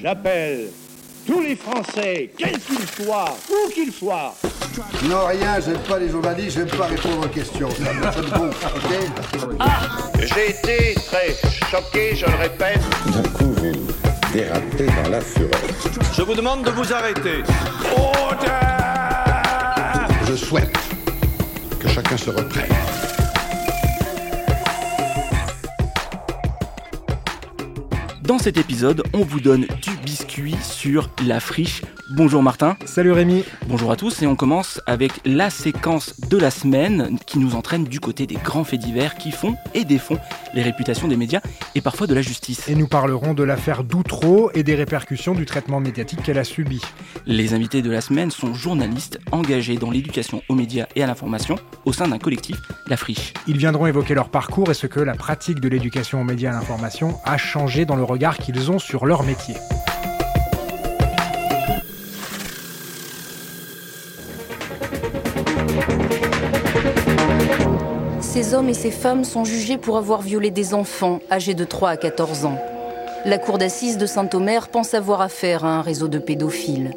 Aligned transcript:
J'appelle 0.00 0.68
tous 1.26 1.40
les 1.40 1.56
Français, 1.56 2.30
quels 2.36 2.58
qu'ils 2.58 3.04
soient, 3.04 3.36
où 3.50 3.70
qu'ils 3.70 3.92
soient. 3.92 4.34
Non, 5.04 5.26
rien, 5.26 5.58
j'aime 5.64 5.78
pas 5.88 5.98
les 5.98 6.10
journalistes, 6.10 6.58
j'aime 6.58 6.68
pas 6.68 6.86
répondre 6.86 7.24
aux 7.24 7.28
questions. 7.28 7.70
Ça 7.70 7.92
me 7.92 8.48
ok 8.48 9.00
J'ai 10.20 10.50
été 10.50 10.94
très 10.94 11.34
choqué, 11.70 12.14
je 12.14 12.26
le 12.26 12.36
répète. 12.36 12.80
D'un 13.06 13.28
coup, 13.30 13.52
vous 13.56 13.72
dérapez 14.32 14.86
dans 15.02 15.10
la 15.10 15.20
fureur. 15.20 15.60
Je 16.14 16.22
vous 16.22 16.34
demande 16.34 16.64
de 16.64 16.70
vous 16.70 16.92
arrêter. 16.92 17.42
Je 20.28 20.34
souhaite 20.36 20.76
que 21.80 21.88
chacun 21.88 22.16
se 22.16 22.30
reprenne. 22.30 22.85
Dans 28.26 28.38
cet 28.38 28.58
épisode, 28.58 29.04
on 29.12 29.20
vous 29.20 29.38
donne 29.38 29.68
du 29.80 29.95
biscuit 30.16 30.56
sur 30.62 31.10
la 31.26 31.40
friche. 31.40 31.82
Bonjour 32.12 32.42
Martin. 32.42 32.78
Salut 32.86 33.12
Rémi. 33.12 33.44
Bonjour 33.66 33.92
à 33.92 33.96
tous 33.96 34.22
et 34.22 34.26
on 34.26 34.34
commence 34.34 34.80
avec 34.86 35.12
la 35.26 35.50
séquence 35.50 36.18
de 36.20 36.38
la 36.38 36.50
semaine 36.50 37.18
qui 37.26 37.38
nous 37.38 37.54
entraîne 37.54 37.84
du 37.84 38.00
côté 38.00 38.26
des 38.26 38.36
grands 38.36 38.64
faits 38.64 38.80
divers 38.80 39.16
qui 39.16 39.30
font 39.30 39.56
et 39.74 39.84
défont 39.84 40.16
les 40.54 40.62
réputations 40.62 41.06
des 41.06 41.18
médias 41.18 41.42
et 41.74 41.82
parfois 41.82 42.06
de 42.06 42.14
la 42.14 42.22
justice. 42.22 42.66
Et 42.70 42.74
nous 42.74 42.88
parlerons 42.88 43.34
de 43.34 43.42
l'affaire 43.42 43.84
Doutreau 43.84 44.50
et 44.54 44.62
des 44.62 44.74
répercussions 44.74 45.34
du 45.34 45.44
traitement 45.44 45.80
médiatique 45.80 46.22
qu'elle 46.22 46.38
a 46.38 46.44
subi. 46.44 46.80
Les 47.26 47.52
invités 47.52 47.82
de 47.82 47.90
la 47.90 48.00
semaine 48.00 48.30
sont 48.30 48.54
journalistes 48.54 49.20
engagés 49.32 49.76
dans 49.76 49.90
l'éducation 49.90 50.40
aux 50.48 50.54
médias 50.54 50.86
et 50.96 51.02
à 51.02 51.06
l'information 51.06 51.56
au 51.84 51.92
sein 51.92 52.08
d'un 52.08 52.18
collectif, 52.18 52.56
La 52.86 52.96
Friche. 52.96 53.34
Ils 53.46 53.58
viendront 53.58 53.86
évoquer 53.86 54.14
leur 54.14 54.30
parcours 54.30 54.70
et 54.70 54.74
ce 54.74 54.86
que 54.86 55.00
la 55.00 55.14
pratique 55.14 55.60
de 55.60 55.68
l'éducation 55.68 56.22
aux 56.22 56.24
médias 56.24 56.52
et 56.52 56.54
à 56.54 56.58
l'information 56.58 57.18
a 57.24 57.36
changé 57.36 57.84
dans 57.84 57.96
le 57.96 58.04
regard 58.04 58.38
qu'ils 58.38 58.70
ont 58.70 58.78
sur 58.78 59.04
leur 59.04 59.22
métier. 59.22 59.56
Ces 68.46 68.54
hommes 68.54 68.68
et 68.68 68.74
ces 68.74 68.92
femmes 68.92 69.24
sont 69.24 69.44
jugés 69.44 69.76
pour 69.76 69.98
avoir 69.98 70.22
violé 70.22 70.52
des 70.52 70.72
enfants 70.72 71.18
âgés 71.32 71.54
de 71.54 71.64
3 71.64 71.90
à 71.90 71.96
14 71.96 72.44
ans. 72.44 72.56
La 73.24 73.38
cour 73.38 73.58
d'assises 73.58 73.98
de 73.98 74.06
Saint-Omer 74.06 74.68
pense 74.68 74.94
avoir 74.94 75.20
affaire 75.20 75.64
à 75.64 75.76
un 75.76 75.82
réseau 75.82 76.06
de 76.06 76.20
pédophiles. 76.20 76.92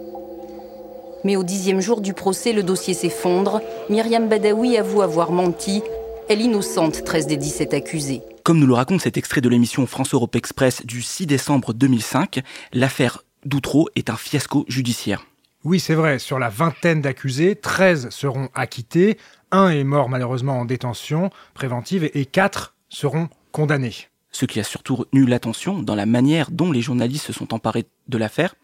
Mais 1.24 1.38
au 1.38 1.44
dixième 1.44 1.82
jour 1.82 2.02
du 2.02 2.14
procès, 2.14 2.54
le 2.54 2.62
dossier 2.62 2.94
s'effondre. 2.94 3.62
Myriam 3.90 4.30
Badawi 4.30 4.78
avoue 4.78 5.02
avoir 5.02 5.32
menti. 5.32 5.82
Elle 6.30 6.42
innocente 6.42 7.04
13 7.04 7.26
des 7.26 7.38
17 7.38 7.74
accusés. 7.74 8.22
Comme 8.44 8.60
nous 8.60 8.68
le 8.68 8.76
raconte 8.76 9.02
cet 9.02 9.18
extrait 9.18 9.42
de 9.42 9.50
l'émission 9.50 9.88
France 9.88 10.14
Europe 10.14 10.36
Express 10.36 10.86
du 10.86 11.02
6 11.02 11.26
décembre 11.26 11.74
2005, 11.74 12.42
l'affaire 12.74 13.24
Doutreau 13.44 13.90
est 13.96 14.12
un 14.12 14.18
fiasco 14.18 14.66
judiciaire. 14.68 15.26
Oui, 15.66 15.82
c'est 15.82 15.94
vrai, 15.94 16.20
sur 16.20 16.40
la 16.40 16.48
vingtaine 16.48 17.02
d'accusés, 17.02 17.58
13 17.58 18.12
seront 18.12 18.48
acquittés, 18.56 19.18
un 19.52 19.70
est 19.70 19.84
mort 19.84 20.08
malheureusement 20.08 20.58
en 20.58 20.64
détention 20.64 21.32
préventive 21.54 22.10
et 22.14 22.26
4 22.26 22.76
seront 22.88 23.28
condamnés. 23.52 24.08
Ce 24.32 24.46
qui 24.46 24.62
a 24.62 24.64
surtout 24.64 24.96
retenu 24.96 25.26
l'attention 25.26 25.82
dans 25.82 25.96
la 25.96 26.06
manière 26.06 26.50
dont 26.50 26.72
les 26.72 26.82
journalistes 26.82 27.26
se 27.26 27.34
sont 27.34 27.54
emparés 27.54 27.88
de 28.08 28.18
l'affaire, 28.18 28.56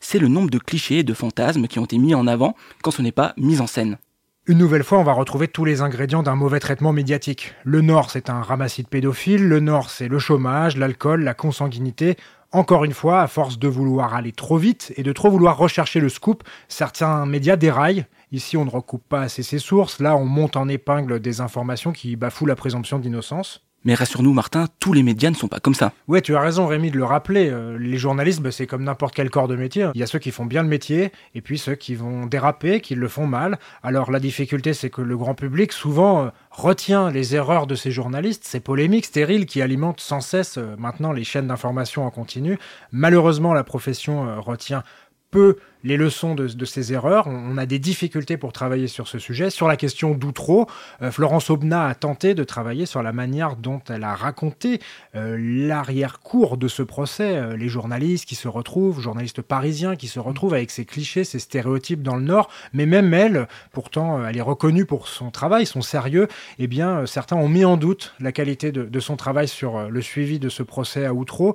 c'est 0.00 0.18
le 0.18 0.26
nombre 0.26 0.50
de 0.50 0.58
clichés 0.58 0.98
et 0.98 1.04
de 1.04 1.14
fantasmes 1.14 1.68
qui 1.68 1.78
ont 1.78 1.84
été 1.84 1.98
mis 1.98 2.16
en 2.16 2.26
avant 2.26 2.56
quand 2.82 2.90
ce 2.90 3.02
n'est 3.02 3.12
pas 3.12 3.32
mis 3.36 3.60
en 3.60 3.68
scène. 3.68 3.98
Une 4.46 4.58
nouvelle 4.58 4.82
fois, 4.82 4.98
on 4.98 5.04
va 5.04 5.12
retrouver 5.12 5.46
tous 5.46 5.64
les 5.64 5.82
ingrédients 5.82 6.24
d'un 6.24 6.34
mauvais 6.34 6.58
traitement 6.58 6.92
médiatique. 6.92 7.54
Le 7.62 7.80
Nord, 7.80 8.10
c'est 8.10 8.28
un 8.28 8.42
ramassis 8.42 8.82
de 8.82 8.88
pédophiles, 8.88 9.46
le 9.46 9.60
Nord, 9.60 9.90
c'est 9.90 10.08
le 10.08 10.18
chômage, 10.18 10.76
l'alcool, 10.76 11.22
la 11.22 11.34
consanguinité. 11.34 12.16
Encore 12.52 12.84
une 12.84 12.94
fois, 12.94 13.22
à 13.22 13.28
force 13.28 13.60
de 13.60 13.68
vouloir 13.68 14.14
aller 14.14 14.32
trop 14.32 14.56
vite 14.56 14.92
et 14.96 15.04
de 15.04 15.12
trop 15.12 15.30
vouloir 15.30 15.56
rechercher 15.56 16.00
le 16.00 16.08
scoop, 16.08 16.42
certains 16.66 17.24
médias 17.24 17.54
déraillent. 17.54 18.06
Ici, 18.32 18.56
on 18.56 18.64
ne 18.64 18.70
recoupe 18.70 19.08
pas 19.08 19.20
assez 19.22 19.44
ses 19.44 19.60
sources, 19.60 20.00
là, 20.00 20.16
on 20.16 20.24
monte 20.24 20.56
en 20.56 20.68
épingle 20.68 21.20
des 21.20 21.40
informations 21.40 21.92
qui 21.92 22.16
bafouent 22.16 22.46
la 22.46 22.56
présomption 22.56 22.98
d'innocence. 22.98 23.69
Mais 23.84 23.94
rassure-nous 23.94 24.34
Martin, 24.34 24.66
tous 24.78 24.92
les 24.92 25.02
médias 25.02 25.30
ne 25.30 25.34
sont 25.34 25.48
pas 25.48 25.58
comme 25.58 25.74
ça. 25.74 25.92
Ouais, 26.06 26.20
tu 26.20 26.36
as 26.36 26.40
raison 26.40 26.66
Rémi 26.66 26.90
de 26.90 26.98
le 26.98 27.04
rappeler. 27.04 27.48
euh, 27.48 27.78
les 27.78 27.96
journalistes, 27.96 28.50
c'est 28.50 28.66
comme 28.66 28.84
n'importe 28.84 29.14
quel 29.14 29.30
corps 29.30 29.48
de 29.48 29.56
métier. 29.56 29.88
Il 29.94 30.00
y 30.00 30.02
a 30.02 30.06
ceux 30.06 30.18
qui 30.18 30.32
font 30.32 30.44
bien 30.44 30.62
le 30.62 30.68
métier 30.68 31.12
et 31.34 31.40
puis 31.40 31.56
ceux 31.56 31.76
qui 31.76 31.94
vont 31.94 32.26
déraper, 32.26 32.82
qui 32.82 32.94
le 32.94 33.08
font 33.08 33.26
mal. 33.26 33.58
Alors 33.82 34.10
la 34.10 34.20
difficulté, 34.20 34.74
c'est 34.74 34.90
que 34.90 35.00
le 35.00 35.16
grand 35.16 35.34
public 35.34 35.72
souvent 35.72 36.24
euh, 36.24 36.28
retient 36.50 37.10
les 37.10 37.34
erreurs 37.34 37.66
de 37.66 37.74
ces 37.74 37.90
journalistes, 37.90 38.44
ces 38.44 38.60
polémiques 38.60 39.06
stériles 39.06 39.46
qui 39.46 39.62
alimentent 39.62 40.00
sans 40.00 40.20
cesse 40.20 40.58
euh, 40.58 40.76
maintenant 40.76 41.12
les 41.12 41.24
chaînes 41.24 41.46
d'information 41.46 42.04
en 42.04 42.10
continu. 42.10 42.58
Malheureusement, 42.92 43.54
la 43.54 43.64
profession 43.64 44.40
retient 44.42 44.82
peu 45.30 45.56
les 45.82 45.96
leçons 45.96 46.34
de, 46.34 46.46
de 46.46 46.64
ces 46.66 46.92
erreurs. 46.92 47.26
On, 47.26 47.54
on 47.54 47.56
a 47.56 47.64
des 47.64 47.78
difficultés 47.78 48.36
pour 48.36 48.52
travailler 48.52 48.86
sur 48.86 49.08
ce 49.08 49.18
sujet. 49.18 49.48
Sur 49.48 49.66
la 49.66 49.76
question 49.76 50.14
d'Outreau, 50.14 50.66
euh, 51.00 51.10
Florence 51.10 51.48
Aubenas 51.48 51.88
a 51.88 51.94
tenté 51.94 52.34
de 52.34 52.44
travailler 52.44 52.84
sur 52.84 53.02
la 53.02 53.12
manière 53.12 53.56
dont 53.56 53.80
elle 53.88 54.04
a 54.04 54.14
raconté 54.14 54.80
euh, 55.14 55.36
l'arrière-cour 55.38 56.58
de 56.58 56.68
ce 56.68 56.82
procès. 56.82 57.36
Euh, 57.36 57.56
les 57.56 57.68
journalistes 57.68 58.26
qui 58.26 58.34
se 58.34 58.48
retrouvent, 58.48 59.00
journalistes 59.00 59.40
parisiens 59.40 59.96
qui 59.96 60.08
se 60.08 60.20
retrouvent 60.20 60.54
avec 60.54 60.70
ces 60.70 60.84
clichés, 60.84 61.24
ces 61.24 61.38
stéréotypes 61.38 62.02
dans 62.02 62.16
le 62.16 62.22
Nord. 62.24 62.50
Mais 62.74 62.84
même 62.84 63.14
elle, 63.14 63.48
pourtant, 63.72 64.18
euh, 64.18 64.26
elle 64.28 64.36
est 64.36 64.42
reconnue 64.42 64.84
pour 64.84 65.08
son 65.08 65.30
travail, 65.30 65.64
son 65.64 65.80
sérieux. 65.80 66.28
Eh 66.58 66.66
bien, 66.66 66.90
euh, 66.90 67.06
certains 67.06 67.36
ont 67.36 67.48
mis 67.48 67.64
en 67.64 67.78
doute 67.78 68.14
la 68.20 68.32
qualité 68.32 68.70
de, 68.70 68.84
de 68.84 69.00
son 69.00 69.16
travail 69.16 69.48
sur 69.48 69.88
le 69.88 70.02
suivi 70.02 70.38
de 70.38 70.50
ce 70.50 70.62
procès 70.62 71.06
à 71.06 71.14
Outreau. 71.14 71.54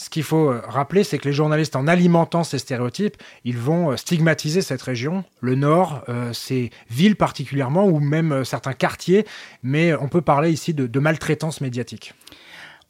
Ce 0.00 0.08
qu'il 0.08 0.22
faut 0.22 0.48
euh, 0.48 0.62
rappeler, 0.66 1.04
c'est 1.04 1.18
que 1.18 1.28
les 1.28 1.34
journalistes, 1.34 1.76
en 1.76 1.86
alimentant 1.86 2.42
ces 2.42 2.56
stéréotypes, 2.56 3.18
ils 3.44 3.58
vont 3.58 3.90
euh, 3.90 3.96
stigmatiser 3.98 4.62
cette 4.62 4.80
région, 4.80 5.24
le 5.42 5.56
Nord, 5.56 6.04
euh, 6.08 6.32
ces 6.32 6.70
villes 6.88 7.16
particulièrement, 7.16 7.84
ou 7.84 8.00
même 8.00 8.46
certains 8.46 8.72
quartiers, 8.72 9.26
mais 9.62 9.92
on 9.92 10.08
peut 10.08 10.22
parler 10.22 10.52
ici 10.52 10.72
de 10.72 11.00
maltraitance 11.00 11.60
médiatique. 11.60 12.14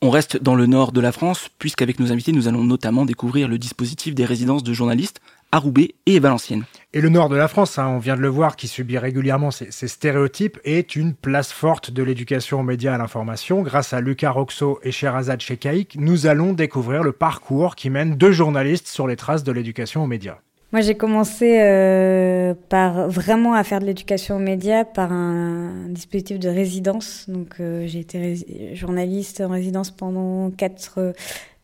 On 0.02 0.08
reste 0.08 0.42
dans 0.42 0.54
le 0.54 0.64
nord 0.64 0.92
de 0.92 1.00
la 1.02 1.12
France, 1.12 1.50
puisqu'avec 1.58 2.00
nos 2.00 2.10
invités, 2.10 2.32
nous 2.32 2.48
allons 2.48 2.64
notamment 2.64 3.04
découvrir 3.04 3.48
le 3.48 3.58
dispositif 3.58 4.14
des 4.14 4.24
résidences 4.24 4.62
de 4.62 4.72
journalistes 4.72 5.20
à 5.52 5.58
Roubaix 5.58 5.94
et 6.06 6.18
Valenciennes. 6.20 6.64
Et 6.94 7.02
le 7.02 7.10
nord 7.10 7.28
de 7.28 7.36
la 7.36 7.48
France, 7.48 7.78
hein, 7.78 7.86
on 7.86 7.98
vient 7.98 8.16
de 8.16 8.22
le 8.22 8.28
voir, 8.28 8.56
qui 8.56 8.66
subit 8.66 8.96
régulièrement 8.96 9.50
ces, 9.50 9.70
ces 9.70 9.88
stéréotypes, 9.88 10.58
est 10.64 10.96
une 10.96 11.12
place 11.12 11.52
forte 11.52 11.90
de 11.90 12.02
l'éducation 12.02 12.60
aux 12.60 12.62
médias 12.62 12.92
et 12.92 12.94
à 12.94 12.98
l'information. 12.98 13.60
Grâce 13.60 13.92
à 13.92 14.00
Lucas 14.00 14.30
Roxo 14.30 14.80
et 14.82 14.90
Sherazade 14.90 15.42
Shekaïk, 15.42 15.96
nous 15.96 16.26
allons 16.26 16.54
découvrir 16.54 17.02
le 17.02 17.12
parcours 17.12 17.76
qui 17.76 17.90
mène 17.90 18.16
deux 18.16 18.32
journalistes 18.32 18.88
sur 18.88 19.06
les 19.06 19.16
traces 19.16 19.44
de 19.44 19.52
l'éducation 19.52 20.02
aux 20.02 20.06
médias. 20.06 20.38
Moi, 20.72 20.82
j'ai 20.82 20.94
commencé 20.94 21.58
euh, 21.60 22.54
par 22.68 23.08
vraiment 23.08 23.54
à 23.54 23.64
faire 23.64 23.80
de 23.80 23.86
l'éducation 23.86 24.36
aux 24.36 24.40
médias 24.40 24.84
par 24.84 25.10
un 25.10 25.88
dispositif 25.88 26.38
de 26.38 26.48
résidence. 26.48 27.28
Donc, 27.28 27.56
euh, 27.58 27.88
j'ai 27.88 27.98
été 27.98 28.74
journaliste 28.74 29.40
en 29.40 29.48
résidence 29.48 29.90
pendant 29.90 30.52
4, 30.52 31.12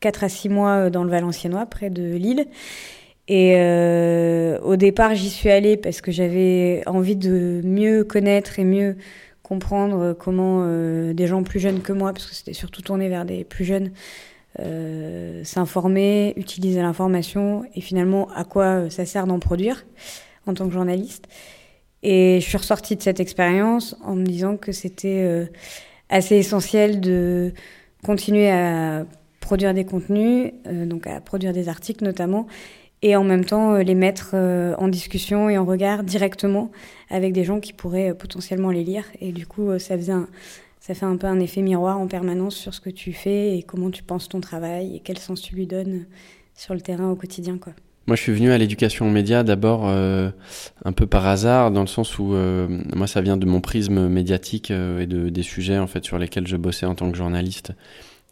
4 0.01 0.25
à 0.25 0.29
6 0.29 0.49
mois 0.49 0.71
euh, 0.71 0.91
dans 0.91 1.05
le 1.05 1.11
Valenciennois, 1.11 1.67
près 1.67 1.89
de 1.89 2.17
Lille. 2.17 2.47
Et 3.29 3.57
au 4.63 4.77
départ, 4.77 5.17
j'y 5.17 5.31
suis 5.31 5.51
allée 5.51 5.77
parce 5.77 6.01
que 6.01 6.13
j'avais 6.13 6.83
envie 6.87 7.17
de 7.17 7.61
mieux 7.65 8.05
connaître 8.05 8.61
et 8.61 8.65
mieux 8.65 8.97
comprendre 9.43 10.13
comment 10.13 10.65
des 11.13 11.27
gens 11.27 11.43
plus 11.43 11.59
jeunes 11.59 11.81
que 11.81 11.93
moi, 11.93 12.13
parce 12.13 12.27
que 12.27 12.37
c'était 12.37 12.53
surtout 12.53 12.83
tourné 12.83 13.09
vers 13.09 13.25
des 13.25 13.43
plus 13.43 13.65
jeunes, 13.65 13.91
euh, 14.61 15.45
s'informer, 15.45 16.33
utiliser 16.37 16.81
l'information 16.81 17.65
et 17.75 17.81
finalement 17.83 18.29
à 18.35 18.45
quoi 18.45 18.65
euh, 18.65 18.91
ça 18.91 19.05
sert 19.05 19.27
d'en 19.27 19.39
produire 19.39 19.85
en 20.47 20.55
tant 20.55 20.67
que 20.67 20.73
journaliste. 20.73 21.29
Et 22.03 22.39
je 22.41 22.47
suis 22.47 22.57
ressortie 22.57 22.97
de 22.97 23.03
cette 23.03 23.21
expérience 23.21 23.97
en 24.03 24.15
me 24.15 24.25
disant 24.25 24.57
que 24.57 24.73
c'était 24.73 25.23
euh, 25.25 25.47
assez 26.09 26.37
essentiel 26.37 27.01
de 27.01 27.53
continuer 28.05 28.51
à 28.51 29.05
produire 29.41 29.75
des 29.75 29.85
contenus, 29.85 30.53
donc 30.65 31.07
à 31.07 31.21
produire 31.21 31.53
des 31.53 31.69
articles 31.69 32.05
notamment, 32.05 32.47
et 33.03 33.15
en 33.15 33.25
même 33.25 33.45
temps 33.45 33.77
les 33.77 33.95
mettre 33.95 34.35
en 34.35 34.89
discussion 34.89 35.49
et 35.49 35.57
en 35.57 35.65
regard 35.65 36.03
directement 36.03 36.71
avec 37.11 37.33
des 37.33 37.45
gens 37.45 37.61
qui 37.61 37.73
pourraient 37.73 38.15
potentiellement 38.15 38.71
les 38.71 38.83
lire. 38.83 39.05
Et 39.21 39.33
du 39.33 39.47
coup, 39.47 39.79
ça 39.79 39.97
faisait 39.97 40.13
un, 40.13 40.29
ça 40.87 40.95
fait 40.95 41.05
un 41.05 41.17
peu 41.17 41.27
un 41.27 41.41
effet 41.41 41.63
miroir 41.63 41.99
en 41.99 42.07
permanence 42.07 42.55
sur 42.55 42.73
ce 42.73 42.81
que 42.81 42.91
tu 42.91 43.13
fais 43.13 43.59
et 43.59 43.65
comment 43.65 43.91
tu 43.91 44.05
penses 44.05 44.29
ton 44.29 44.41
travail 44.41 44.95
et 44.95 45.01
quel 45.01 45.19
sens 45.19 45.43
tu 45.43 45.57
lui 45.57 45.67
donnes 45.67 46.07
sur 46.55 46.75
le 46.75 46.81
terrain 46.81 47.11
au 47.11 47.17
quotidien, 47.17 47.59
quoi. 47.59 47.73
Moi, 48.07 48.15
je 48.15 48.23
suis 48.23 48.33
venu 48.33 48.53
à 48.53 48.59
l'éducation 48.59 49.09
aux 49.09 49.11
médias 49.11 49.43
d'abord 49.43 49.89
euh, 49.89 50.31
un 50.85 50.93
peu 50.93 51.09
par 51.09 51.27
hasard, 51.27 51.73
dans 51.73 51.81
le 51.81 51.89
sens 51.89 52.21
où 52.21 52.35
euh, 52.35 52.69
moi, 52.95 53.09
ça 53.09 53.21
vient 53.21 53.37
de 53.37 53.47
mon 53.47 53.61
prisme 53.61 54.07
médiatique 54.07 54.71
euh, 54.71 55.01
et 55.01 55.09
de, 55.09 55.29
des 55.29 55.43
sujets 55.43 55.77
en 55.77 55.89
fait 55.89 56.05
sur 56.05 56.19
lesquels 56.19 56.47
je 56.47 56.57
bossais 56.57 56.87
en 56.87 56.95
tant 56.95 57.11
que 57.11 57.17
journaliste 57.17 57.73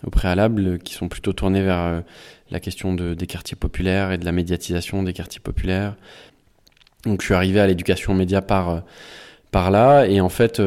au 0.06 0.10
préalable, 0.10 0.78
qui 0.78 0.94
sont 0.94 1.08
plutôt 1.08 1.32
tournés 1.32 1.62
vers 1.62 2.04
la 2.52 2.60
question 2.60 2.94
de, 2.94 3.14
des 3.14 3.26
quartiers 3.26 3.56
populaires 3.56 4.12
et 4.12 4.18
de 4.18 4.24
la 4.24 4.32
médiatisation 4.32 5.02
des 5.02 5.12
quartiers 5.12 5.40
populaires. 5.40 5.96
Donc, 7.04 7.20
je 7.20 7.26
suis 7.26 7.34
arrivé 7.34 7.58
à 7.58 7.66
l'éducation 7.66 8.12
aux 8.12 8.16
médias 8.16 8.42
par 8.42 8.84
par 9.50 9.70
là, 9.70 10.06
et 10.06 10.20
en 10.20 10.28
fait, 10.28 10.60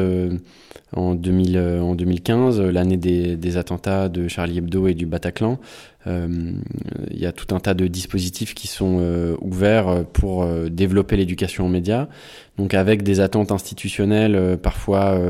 en, 0.92 1.14
2000, 1.14 1.58
en 1.58 1.94
2015, 1.94 2.60
l'année 2.60 2.96
des, 2.96 3.36
des, 3.36 3.56
attentats 3.56 4.08
de 4.08 4.28
Charlie 4.28 4.58
Hebdo 4.58 4.86
et 4.86 4.94
du 4.94 5.06
Bataclan. 5.06 5.58
Il 6.06 7.18
y 7.18 7.26
a 7.26 7.32
tout 7.32 7.54
un 7.54 7.60
tas 7.60 7.74
de 7.74 7.86
dispositifs 7.86 8.54
qui 8.54 8.66
sont 8.66 9.36
ouverts 9.42 10.06
pour 10.14 10.46
développer 10.70 11.16
l'éducation 11.16 11.66
aux 11.66 11.68
médias, 11.68 12.08
donc 12.56 12.72
avec 12.72 13.02
des 13.02 13.20
attentes 13.20 13.52
institutionnelles 13.52 14.56
parfois 14.62 15.20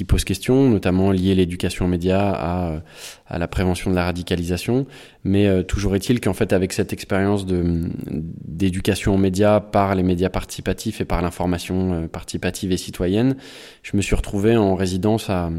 qui 0.00 0.04
posent 0.04 0.24
question, 0.24 0.70
notamment 0.70 1.10
liées 1.10 1.34
l'éducation 1.34 1.84
aux 1.84 1.88
médias 1.88 2.30
à, 2.32 2.80
à, 3.26 3.38
la 3.38 3.48
prévention 3.48 3.90
de 3.90 3.94
la 3.94 4.06
radicalisation. 4.06 4.86
Mais 5.24 5.46
euh, 5.46 5.62
toujours 5.62 5.94
est-il 5.94 6.22
qu'en 6.22 6.32
fait, 6.32 6.54
avec 6.54 6.72
cette 6.72 6.94
expérience 6.94 7.44
d'éducation 7.44 9.14
aux 9.14 9.18
médias 9.18 9.60
par 9.60 9.94
les 9.94 10.02
médias 10.02 10.30
participatifs 10.30 11.02
et 11.02 11.04
par 11.04 11.20
l'information 11.20 11.92
euh, 11.92 12.08
participative 12.08 12.72
et 12.72 12.78
citoyenne, 12.78 13.36
je 13.82 13.94
me 13.94 14.00
suis 14.00 14.16
retrouvé 14.16 14.56
en 14.56 14.74
résidence 14.74 15.28
à 15.28 15.50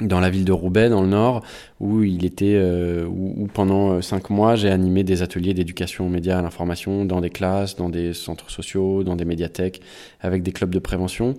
dans 0.00 0.18
la 0.20 0.28
ville 0.28 0.44
de 0.44 0.52
Roubaix, 0.52 0.88
dans 0.88 1.00
le 1.00 1.08
Nord, 1.08 1.42
où 1.78 2.02
il 2.02 2.24
était, 2.24 2.56
euh, 2.56 3.06
où, 3.06 3.46
pendant 3.46 4.02
cinq 4.02 4.28
mois, 4.28 4.56
j'ai 4.56 4.70
animé 4.70 5.04
des 5.04 5.22
ateliers 5.22 5.54
d'éducation 5.54 6.04
aux 6.06 6.10
médias, 6.10 6.38
à 6.40 6.42
l'information, 6.42 7.04
dans 7.04 7.20
des 7.20 7.30
classes, 7.30 7.76
dans 7.76 7.88
des 7.88 8.12
centres 8.12 8.50
sociaux, 8.50 9.04
dans 9.04 9.14
des 9.14 9.24
médiathèques, 9.24 9.80
avec 10.20 10.42
des 10.42 10.52
clubs 10.52 10.74
de 10.74 10.80
prévention 10.80 11.34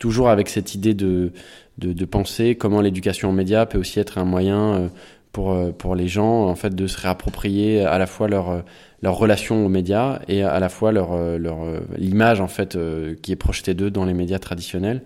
toujours 0.00 0.30
avec 0.30 0.48
cette 0.48 0.74
idée 0.74 0.94
de, 0.94 1.30
de, 1.78 1.92
de 1.92 2.04
penser 2.04 2.56
comment 2.56 2.80
l'éducation 2.80 3.28
aux 3.28 3.32
médias 3.32 3.66
peut 3.66 3.78
aussi 3.78 4.00
être 4.00 4.18
un 4.18 4.24
moyen 4.24 4.74
euh, 4.74 4.88
pour, 5.30 5.52
euh, 5.52 5.70
pour 5.70 5.94
les 5.94 6.08
gens 6.08 6.48
en 6.48 6.56
fait 6.56 6.74
de 6.74 6.88
se 6.88 6.98
réapproprier 6.98 7.84
à 7.84 7.98
la 7.98 8.06
fois 8.06 8.26
leur, 8.26 8.50
euh, 8.50 8.60
leur 9.02 9.16
relation 9.16 9.64
aux 9.64 9.68
médias 9.68 10.20
et 10.26 10.42
à 10.42 10.58
la 10.58 10.68
fois 10.68 10.90
leur, 10.90 11.16
leur 11.38 11.58
l'image 11.96 12.40
en 12.40 12.48
fait 12.48 12.76
qui 13.22 13.32
est 13.32 13.36
projetée 13.36 13.74
d'eux 13.74 13.90
dans 13.90 14.04
les 14.04 14.14
médias 14.14 14.38
traditionnels. 14.38 15.02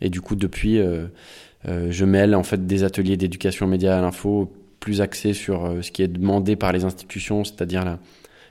Et 0.00 0.10
du 0.10 0.20
coup, 0.20 0.34
depuis, 0.34 0.80
je 1.64 2.04
mêle 2.04 2.34
en 2.34 2.42
fait 2.42 2.66
des 2.66 2.82
ateliers 2.82 3.16
d'éducation 3.16 3.66
aux 3.66 3.68
médias 3.68 3.96
à 3.96 4.00
l'info 4.00 4.52
plus 4.80 5.00
axés 5.00 5.32
sur 5.32 5.76
ce 5.80 5.92
qui 5.92 6.02
est 6.02 6.08
demandé 6.08 6.56
par 6.56 6.72
les 6.72 6.84
institutions, 6.84 7.44
c'est-à-dire 7.44 7.84
la, 7.84 8.00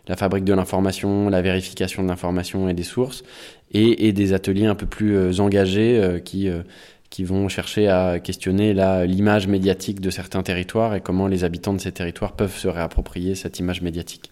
la 0.07 0.15
fabrique 0.15 0.43
de 0.43 0.53
l'information, 0.53 1.29
la 1.29 1.41
vérification 1.41 2.03
de 2.03 2.07
l'information 2.07 2.69
et 2.69 2.73
des 2.73 2.83
sources, 2.83 3.23
et, 3.71 4.07
et, 4.07 4.13
des 4.13 4.33
ateliers 4.33 4.65
un 4.67 4.75
peu 4.75 4.85
plus 4.85 5.15
euh, 5.15 5.39
engagés 5.39 5.97
euh, 5.97 6.19
qui, 6.19 6.49
euh, 6.49 6.61
qui 7.09 7.23
vont 7.23 7.47
chercher 7.49 7.87
à 7.87 8.19
questionner 8.19 8.73
l'image 9.05 9.47
médiatique 9.47 10.01
de 10.01 10.09
certains 10.09 10.43
territoires 10.43 10.95
et 10.95 11.01
comment 11.01 11.27
les 11.27 11.43
habitants 11.43 11.73
de 11.73 11.81
ces 11.81 11.91
territoires 11.91 12.33
peuvent 12.33 12.55
se 12.55 12.67
réapproprier 12.67 13.35
cette 13.35 13.59
image 13.59 13.81
médiatique. 13.81 14.31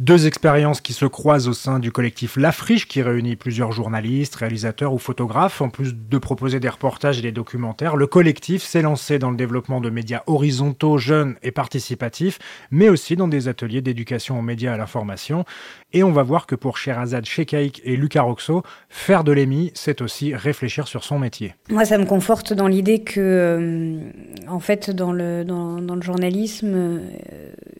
Deux 0.00 0.26
expériences 0.26 0.80
qui 0.80 0.92
se 0.92 1.06
croisent 1.06 1.46
au 1.46 1.52
sein 1.52 1.78
du 1.78 1.92
collectif 1.92 2.36
La 2.36 2.50
Friche, 2.50 2.88
qui 2.88 3.00
réunit 3.00 3.36
plusieurs 3.36 3.70
journalistes, 3.70 4.34
réalisateurs 4.34 4.92
ou 4.92 4.98
photographes. 4.98 5.60
En 5.60 5.68
plus 5.68 5.94
de 5.94 6.18
proposer 6.18 6.58
des 6.58 6.68
reportages 6.68 7.20
et 7.20 7.22
des 7.22 7.30
documentaires, 7.30 7.94
le 7.94 8.08
collectif 8.08 8.64
s'est 8.64 8.82
lancé 8.82 9.20
dans 9.20 9.30
le 9.30 9.36
développement 9.36 9.80
de 9.80 9.90
médias 9.90 10.22
horizontaux, 10.26 10.98
jeunes 10.98 11.36
et 11.44 11.52
participatifs, 11.52 12.40
mais 12.72 12.88
aussi 12.88 13.14
dans 13.14 13.28
des 13.28 13.46
ateliers 13.46 13.82
d'éducation 13.82 14.36
aux 14.36 14.42
médias 14.42 14.72
et 14.72 14.74
à 14.74 14.76
l'information. 14.76 15.44
Et 15.92 16.02
on 16.02 16.10
va 16.10 16.24
voir 16.24 16.48
que 16.48 16.56
pour 16.56 16.76
Sherazade 16.76 17.24
Shekaik 17.24 17.80
et 17.84 17.96
Lucas 17.96 18.22
Roxo, 18.22 18.64
faire 18.88 19.22
de 19.22 19.30
l'émi, 19.30 19.70
c'est 19.74 20.02
aussi 20.02 20.34
réfléchir 20.34 20.88
sur 20.88 21.04
son 21.04 21.20
métier. 21.20 21.54
Moi, 21.70 21.84
ça 21.84 21.98
me 21.98 22.04
conforte 22.04 22.52
dans 22.52 22.66
l'idée 22.66 23.04
que, 23.04 23.20
euh, 23.20 24.00
en 24.48 24.58
fait, 24.58 24.90
dans 24.90 25.12
le, 25.12 25.44
dans, 25.44 25.80
dans 25.80 25.94
le 25.94 26.02
journalisme, 26.02 26.72
euh, 26.74 26.98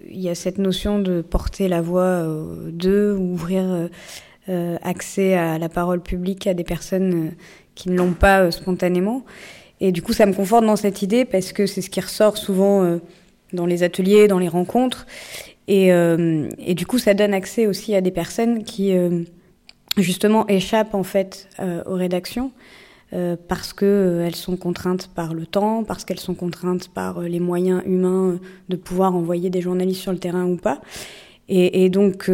il 0.09 0.21
y 0.21 0.29
a 0.29 0.37
cette 0.37 0.59
notion 0.59 1.01
de 1.01 1.21
porter 1.21 1.67
la 1.67 1.83
voix 1.83 2.04
euh, 2.05 2.71
de, 2.71 3.17
ouvrir 3.19 3.89
accès 4.83 5.35
à 5.35 5.59
la 5.59 5.71
parole 5.71 6.03
publique 6.03 6.47
à 6.47 6.53
des 6.53 6.65
personnes 6.65 7.33
qui 7.75 7.89
ne 7.89 7.97
l'ont 7.97 8.13
pas 8.13 8.51
spontanément. 8.51 9.25
Et 9.81 9.91
du 9.91 10.03
coup, 10.03 10.13
ça 10.13 10.27
me 10.27 10.35
conforte 10.35 10.67
dans 10.67 10.77
cette 10.77 11.01
idée 11.01 11.25
parce 11.25 11.55
que 11.55 11.65
c'est 11.65 11.81
ce 11.81 11.89
qui 11.89 12.01
ressort 12.01 12.37
souvent 12.37 12.99
dans 13.55 13.65
les 13.65 13.83
ateliers, 13.83 14.29
dans 14.29 14.39
les 14.39 14.49
rencontres. 14.49 15.07
Et, 15.67 15.93
euh, 15.93 16.49
du 16.69 16.87
coup, 16.87 16.99
ça 16.99 17.15
donne 17.15 17.33
accès 17.33 17.67
aussi 17.67 17.95
à 17.95 18.01
des 18.01 18.11
personnes 18.11 18.65
qui, 18.65 18.95
euh, 18.97 19.23
justement, 19.97 20.47
échappent 20.49 20.95
en 20.95 21.03
fait 21.03 21.49
euh, 21.61 21.83
aux 21.87 21.95
rédactions 21.95 22.53
euh, 23.13 23.37
parce 23.49 23.73
que 23.73 23.85
euh, 23.85 24.27
elles 24.27 24.35
sont 24.35 24.57
contraintes 24.57 25.09
par 25.15 25.35
le 25.35 25.47
temps, 25.47 25.85
parce 25.85 26.05
qu'elles 26.05 26.21
sont 26.21 26.35
contraintes 26.35 26.89
par 26.89 27.21
les 27.21 27.41
moyens 27.41 27.83
humains 27.87 28.39
de 28.69 28.77
pouvoir 28.77 29.15
envoyer 29.15 29.51
des 29.51 29.61
journalistes 29.61 30.01
sur 30.01 30.13
le 30.13 30.19
terrain 30.19 30.45
ou 30.45 30.57
pas. 30.57 30.81
Et, 31.49 31.91
donc, 31.91 32.31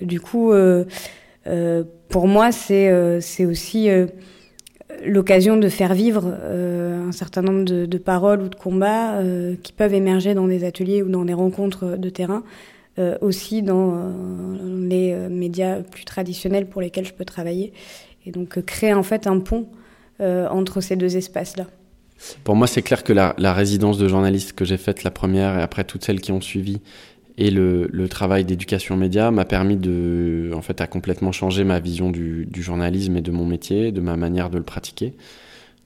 du 0.00 0.20
coup, 0.20 0.52
pour 2.08 2.28
moi, 2.28 2.52
c'est 2.52 3.44
aussi 3.44 3.88
l'occasion 5.04 5.56
de 5.56 5.68
faire 5.68 5.94
vivre 5.94 6.32
euh, 6.42 7.08
un 7.08 7.12
certain 7.12 7.42
nombre 7.42 7.64
de, 7.64 7.98
paroles 7.98 8.42
ou 8.42 8.48
de 8.48 8.54
combats 8.54 9.14
euh, 9.14 9.56
qui 9.62 9.72
peuvent 9.72 9.94
émerger 9.94 10.34
dans 10.34 10.46
des 10.46 10.64
ateliers 10.64 11.02
ou 11.02 11.08
dans 11.08 11.24
des 11.24 11.32
rencontres 11.32 11.96
de 11.96 12.08
terrain 12.08 12.44
euh, 12.98 13.16
aussi 13.22 13.62
dans 13.62 13.94
euh, 13.94 14.86
les 14.86 15.12
euh, 15.12 15.30
médias 15.30 15.80
plus 15.80 16.04
traditionnels 16.04 16.66
pour 16.66 16.82
lesquels 16.82 17.06
je 17.06 17.14
peux 17.14 17.24
travailler. 17.24 17.72
Et 18.26 18.32
donc 18.32 18.62
créer 18.66 18.92
en 18.92 19.02
fait 19.02 19.26
un 19.26 19.38
pont 19.38 19.66
entre 20.20 20.80
ces 20.80 20.94
deux 20.94 21.16
espaces-là. 21.16 21.66
Pour 22.44 22.54
moi, 22.54 22.68
c'est 22.68 22.82
clair 22.82 23.02
que 23.02 23.12
la, 23.12 23.34
résidence 23.52 23.98
de 23.98 24.06
journaliste 24.06 24.52
que 24.52 24.64
j'ai 24.64 24.76
faite 24.76 25.02
la 25.02 25.10
première 25.10 25.58
et 25.58 25.62
après 25.62 25.82
toutes 25.82 26.04
celles 26.04 26.20
qui 26.20 26.30
ont 26.30 26.40
suivi 26.40 26.80
et 27.38 27.50
le, 27.50 28.06
travail 28.08 28.44
d'éducation 28.44 28.96
média 28.96 29.30
m'a 29.30 29.44
permis 29.44 29.76
de, 29.76 30.50
en 30.54 30.62
fait, 30.62 30.80
à 30.80 30.86
complètement 30.86 31.32
changer 31.32 31.64
ma 31.64 31.80
vision 31.80 32.10
du, 32.10 32.48
journalisme 32.54 33.16
et 33.16 33.22
de 33.22 33.30
mon 33.30 33.46
métier, 33.46 33.92
de 33.92 34.00
ma 34.00 34.16
manière 34.16 34.50
de 34.50 34.58
le 34.58 34.64
pratiquer. 34.64 35.14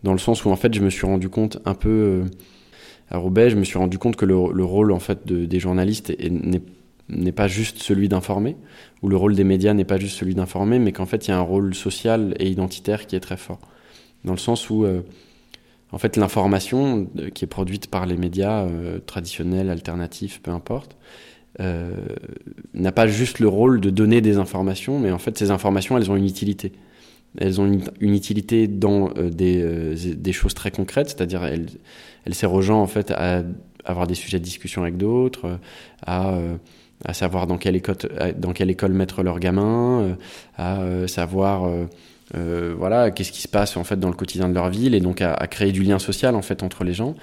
Dans 0.02 0.12
le 0.12 0.19
sens 0.19 0.44
où, 0.44 0.50
en 0.50 0.56
fait, 0.56 0.75
je 0.75 0.81
me 0.81 0.90
suis 0.90 1.06
rendu 1.06 1.28
compte 1.28 1.58
un 1.64 1.75
peu 1.75 2.25
à 3.10 3.19
Roubaix, 3.19 3.50
je 3.50 3.56
me 3.56 3.64
suis 3.64 3.78
rendu 3.78 3.98
compte 3.98 4.16
que 4.16 4.25
le, 4.25 4.34
le 4.52 4.64
rôle, 4.64 4.93
en 4.93 4.98
fait, 4.98 5.26
de, 5.26 5.44
des 5.44 5.60
journalistes 5.60 6.12
n'est 7.08 7.32
pas 7.32 7.48
juste 7.48 7.78
celui 7.78 8.08
d'informer, 8.08 8.56
ou 9.02 9.08
le 9.08 9.16
rôle 9.16 9.34
des 9.37 9.44
médias 9.44 9.75
n'est 9.75 9.84
pas 9.84 9.98
juste 9.98 10.19
celui 10.19 10.34
d'informer, 10.34 10.78
mais 10.78 10.93
qu'en 10.93 11.06
fait 11.06 11.28
il 11.28 11.31
y 11.31 11.32
a 11.32 11.38
un 11.38 11.43
rôle 11.43 11.75
social 11.75 12.34
et 12.40 12.48
identitaire 12.48 13.06
qui 13.06 13.14
est 13.14 13.20
très 13.20 13.37
fort. 13.37 13.60
Dans 14.25 14.32
le 14.32 14.38
sens 14.38 14.70
où, 14.70 14.84
euh, 14.84 15.02
en 15.93 15.98
fait, 15.98 16.16
l'information 16.16 17.08
euh, 17.19 17.31
qui 17.31 17.44
est 17.44 17.48
produite 17.48 17.88
par 17.88 18.06
les 18.06 18.16
médias 18.16 18.64
euh, 18.64 18.98
traditionnels, 18.98 19.70
alternatifs, 19.70 20.40
peu 20.43 20.50
importe, 20.50 20.96
euh, 20.96 21.36
n'a 21.58 22.93
pas 22.93 23.06
juste 23.06 23.38
le 23.38 23.49
rôle 23.49 23.81
de 23.81 23.91
donner 23.91 24.20
des 24.20 24.37
informations, 24.37 24.99
mais 24.99 25.11
en 25.11 25.19
fait 25.19 25.37
ces 25.38 25.50
informations, 25.50 25.97
elles 25.97 26.11
ont 26.11 26.17
une 26.17 26.26
utilité. 26.26 26.73
Elles 27.38 27.61
ont 27.61 27.67
une, 27.67 28.14
utilité 28.14 28.67
dans 28.67 29.11
euh, 29.17 29.29
des, 29.29 29.61
euh, 29.62 29.94
des, 30.17 30.32
choses 30.32 30.55
très 30.55 30.70
concrètes, 30.70 31.08
c'est-à-dire 31.08 31.44
elles, 31.44 31.67
elles 32.25 32.35
servent 32.35 32.55
aux 32.55 32.62
gens 32.62 32.81
en 32.81 32.87
fait 32.87 33.11
à 33.11 33.43
avoir 33.85 34.06
des 34.06 34.14
sujets 34.14 34.38
de 34.38 34.44
discussion 34.44 34.82
avec 34.82 34.97
d'autres, 34.97 35.58
à 36.06 36.38
à 37.05 37.12
savoir 37.12 37.47
dans 37.47 37.58
quelle 37.58 37.76
école, 37.76 37.97
dans 38.38 38.53
quelle 38.53 38.70
école 38.70 38.93
mettre 38.93 39.23
leurs 39.23 39.38
gamins, 39.38 40.00
euh, 40.00 40.15
à 40.56 40.81
euh, 40.81 41.06
savoir 41.06 41.70
euh, 42.35 42.56
euh, 42.56 42.75
voilà 42.77 43.11
qu'est-ce 43.11 43.33
qui 43.33 43.43
se 43.43 43.49
passe 43.49 43.77
en 43.77 43.85
fait 43.85 43.99
dans 43.99 44.09
le 44.09 44.15
quotidien 44.15 44.49
de 44.49 44.55
leur 44.55 44.69
ville 44.71 44.95
et 44.95 45.01
donc 45.01 45.21
à, 45.21 45.35
créer 45.47 45.73
du 45.73 45.83
lien 45.83 45.99
social 45.99 46.35
en 46.35 46.43
fait 46.43 46.63
entre 46.63 46.85
les 46.85 46.93
gens 46.93 47.15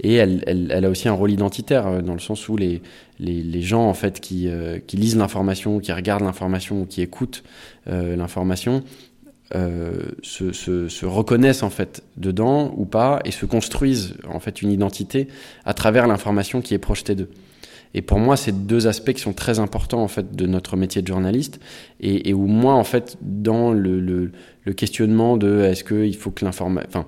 et 0.00 0.14
elle, 0.14 0.42
elle, 0.46 0.84
a 0.84 0.88
aussi 0.88 1.08
un 1.08 1.12
rôle 1.12 1.30
identitaire 1.30 2.02
dans 2.02 2.12
le 2.12 2.20
sens 2.20 2.48
où 2.48 2.56
les, 2.56 2.82
les, 3.18 3.42
les 3.42 3.62
gens 3.62 3.88
en 3.88 3.94
fait 3.94 4.20
qui, 4.20 4.48
euh, 4.48 4.78
qui 4.86 4.96
lisent 4.96 5.16
l'information 5.16 5.80
qui 5.80 5.92
regardent 5.92 6.22
l'information 6.22 6.82
ou 6.82 6.86
qui 6.86 7.02
écoutent 7.02 7.42
euh, 7.88 8.16
l'information 8.16 8.82
se, 10.22 10.52
se, 10.52 10.88
se 10.88 11.04
reconnaissent 11.04 11.62
en 11.62 11.68
fait 11.68 12.02
dedans 12.16 12.72
ou 12.78 12.86
pas 12.86 13.20
et 13.26 13.30
se 13.30 13.44
construisent 13.44 14.14
en 14.26 14.40
fait 14.40 14.62
une 14.62 14.72
identité 14.72 15.28
à 15.66 15.74
travers 15.74 16.06
l'information 16.06 16.62
qui 16.62 16.72
est 16.72 16.78
projetée 16.78 17.14
d'eux. 17.14 17.28
Et 17.94 18.02
pour 18.02 18.18
moi, 18.18 18.36
c'est 18.36 18.66
deux 18.66 18.86
aspects 18.86 19.12
qui 19.12 19.20
sont 19.20 19.32
très 19.32 19.58
importants 19.58 20.02
en 20.02 20.08
fait 20.08 20.34
de 20.34 20.46
notre 20.46 20.76
métier 20.76 21.02
de 21.02 21.06
journaliste 21.06 21.60
et, 22.00 22.30
et 22.30 22.34
où 22.34 22.46
moi, 22.46 22.74
en 22.74 22.84
fait, 22.84 23.16
dans 23.20 23.72
le, 23.72 24.00
le, 24.00 24.32
le 24.64 24.72
questionnement 24.72 25.36
de 25.36 25.60
est-ce 25.60 25.84
qu'il 25.84 26.16
faut 26.16 26.30
que 26.30 26.44
l'information, 26.44 26.88
enfin, 26.88 27.06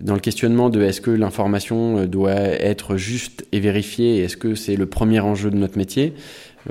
dans 0.00 0.14
le 0.14 0.20
questionnement 0.20 0.70
de 0.70 0.82
est-ce 0.82 1.00
que 1.00 1.12
l'information 1.12 2.04
doit 2.06 2.34
être 2.34 2.96
juste 2.96 3.46
et 3.52 3.60
vérifiée, 3.60 4.18
est-ce 4.18 4.36
que 4.36 4.54
c'est 4.56 4.76
le 4.76 4.86
premier 4.86 5.20
enjeu 5.20 5.50
de 5.50 5.56
notre 5.56 5.78
métier 5.78 6.14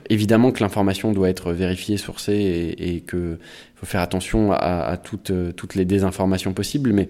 Évidemment 0.09 0.51
que 0.51 0.61
l'information 0.61 1.13
doit 1.13 1.29
être 1.29 1.53
vérifiée, 1.53 1.97
sourcée 1.97 2.33
et, 2.33 2.95
et 2.95 3.01
que 3.01 3.37
faut 3.75 3.85
faire 3.85 4.01
attention 4.01 4.51
à, 4.51 4.57
à 4.57 4.97
toutes, 4.97 5.31
toutes 5.55 5.75
les 5.75 5.85
désinformations 5.85 6.51
possibles, 6.51 6.91
mais, 6.91 7.07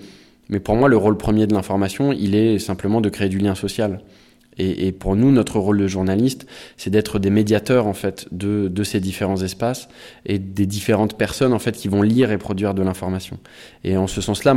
mais 0.50 0.60
pour 0.60 0.76
moi, 0.76 0.90
le 0.90 0.98
rôle 0.98 1.18
premier 1.18 1.48
de 1.48 1.54
l'information, 1.54 2.12
il 2.12 2.36
est 2.36 2.60
simplement 2.60 3.02
de 3.02 3.10
créer 3.10 3.30
du 3.30 3.40
lien 3.40 3.56
social. 3.56 4.02
Et, 4.58 4.88
et, 4.88 4.92
pour 4.92 5.16
nous, 5.16 5.32
notre 5.32 5.60
rôle 5.60 5.80
de 5.80 5.88
journaliste, 5.88 6.46
c'est 6.78 6.90
d'être 6.90 7.20
des 7.20 7.30
médiateurs 7.30 7.88
en 7.88 7.94
fait 7.94 8.28
de, 8.32 8.68
de, 8.68 8.84
ces 8.84 9.00
différents 9.00 9.42
espaces 9.42 9.88
et 10.26 10.40
des 10.40 10.66
différentes 10.66 11.18
personnes 11.18 11.54
en 11.54 11.60
fait 11.60 11.74
qui 11.74 11.88
vont 11.88 12.02
lire 12.02 12.32
et 12.32 12.38
produire 12.38 12.74
de 12.74 12.82
l'information. 12.84 13.40
Et 13.84 13.98
en 13.98 14.08
ce 14.08 14.22
sens-là, 14.22 14.56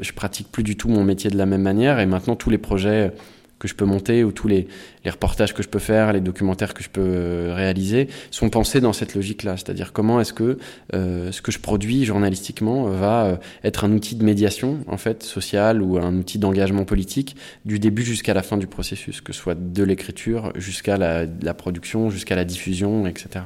je 0.00 0.12
pratique 0.12 0.48
plus 0.50 0.62
du 0.62 0.76
tout 0.76 0.88
mon 0.88 1.04
métier 1.04 1.30
de 1.30 1.36
la 1.36 1.46
même 1.46 1.62
manière. 1.62 1.98
Et 2.00 2.06
maintenant, 2.06 2.36
tous 2.36 2.50
les 2.50 2.58
projets 2.58 3.12
que 3.58 3.68
je 3.68 3.74
peux 3.74 3.84
monter 3.84 4.24
ou 4.24 4.32
tous 4.32 4.48
les, 4.48 4.68
reportages 5.06 5.54
que 5.54 5.62
je 5.62 5.68
peux 5.68 5.78
faire, 5.78 6.12
les 6.12 6.20
documentaires 6.20 6.74
que 6.74 6.82
je 6.82 6.90
peux 6.90 7.00
euh, 7.00 7.54
réaliser 7.54 8.08
sont 8.30 8.50
pensés 8.50 8.82
dans 8.82 8.92
cette 8.92 9.14
logique-là. 9.14 9.56
C'est-à-dire 9.56 9.94
comment 9.94 10.20
est-ce 10.20 10.34
que 10.34 10.58
euh, 10.92 11.32
ce 11.32 11.40
que 11.40 11.50
je 11.50 11.58
produis 11.58 12.04
journalistiquement 12.04 12.84
va 12.84 13.24
euh, 13.24 13.36
être 13.64 13.84
un 13.84 13.92
outil 13.92 14.16
de 14.16 14.24
médiation 14.24 14.80
en 14.86 14.98
fait 14.98 15.22
sociale 15.22 15.80
ou 15.80 15.96
un 15.96 16.14
outil 16.18 16.38
d'engagement 16.38 16.84
politique 16.84 17.36
du 17.64 17.78
début 17.78 18.02
jusqu'à 18.02 18.34
la 18.34 18.42
fin 18.42 18.58
du 18.58 18.66
processus, 18.66 19.22
que 19.22 19.32
ce 19.32 19.40
soit 19.40 19.56
de 19.58 19.82
l'écriture 19.82 20.52
jusqu'à 20.56 20.98
la 20.98 21.54
production, 21.54 22.10
jusqu'à 22.10 22.36
la 22.36 22.44
diffusion, 22.44 23.06
etc. 23.06 23.44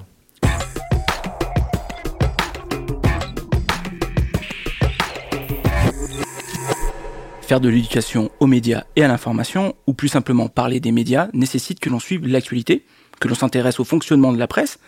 Faire 7.42 7.60
de 7.60 7.68
l'éducation 7.68 8.30
aux 8.38 8.46
médias 8.46 8.84
et 8.94 9.02
à 9.02 9.08
l'information, 9.08 9.74
ou 9.88 9.94
plus 9.94 10.08
simplement 10.08 10.48
parler 10.48 10.78
des 10.78 10.92
médias, 10.92 11.28
nécessite 11.34 11.80
que 11.80 11.90
l'on 11.90 11.98
suive 11.98 12.26
l'actualité, 12.26 12.86
que 13.20 13.28
l'on 13.28 13.34
s'intéresse 13.34 13.80
au 13.80 13.84
fonctionnement 13.84 14.32
de 14.32 14.38
la 14.38 14.46
presse. 14.46 14.78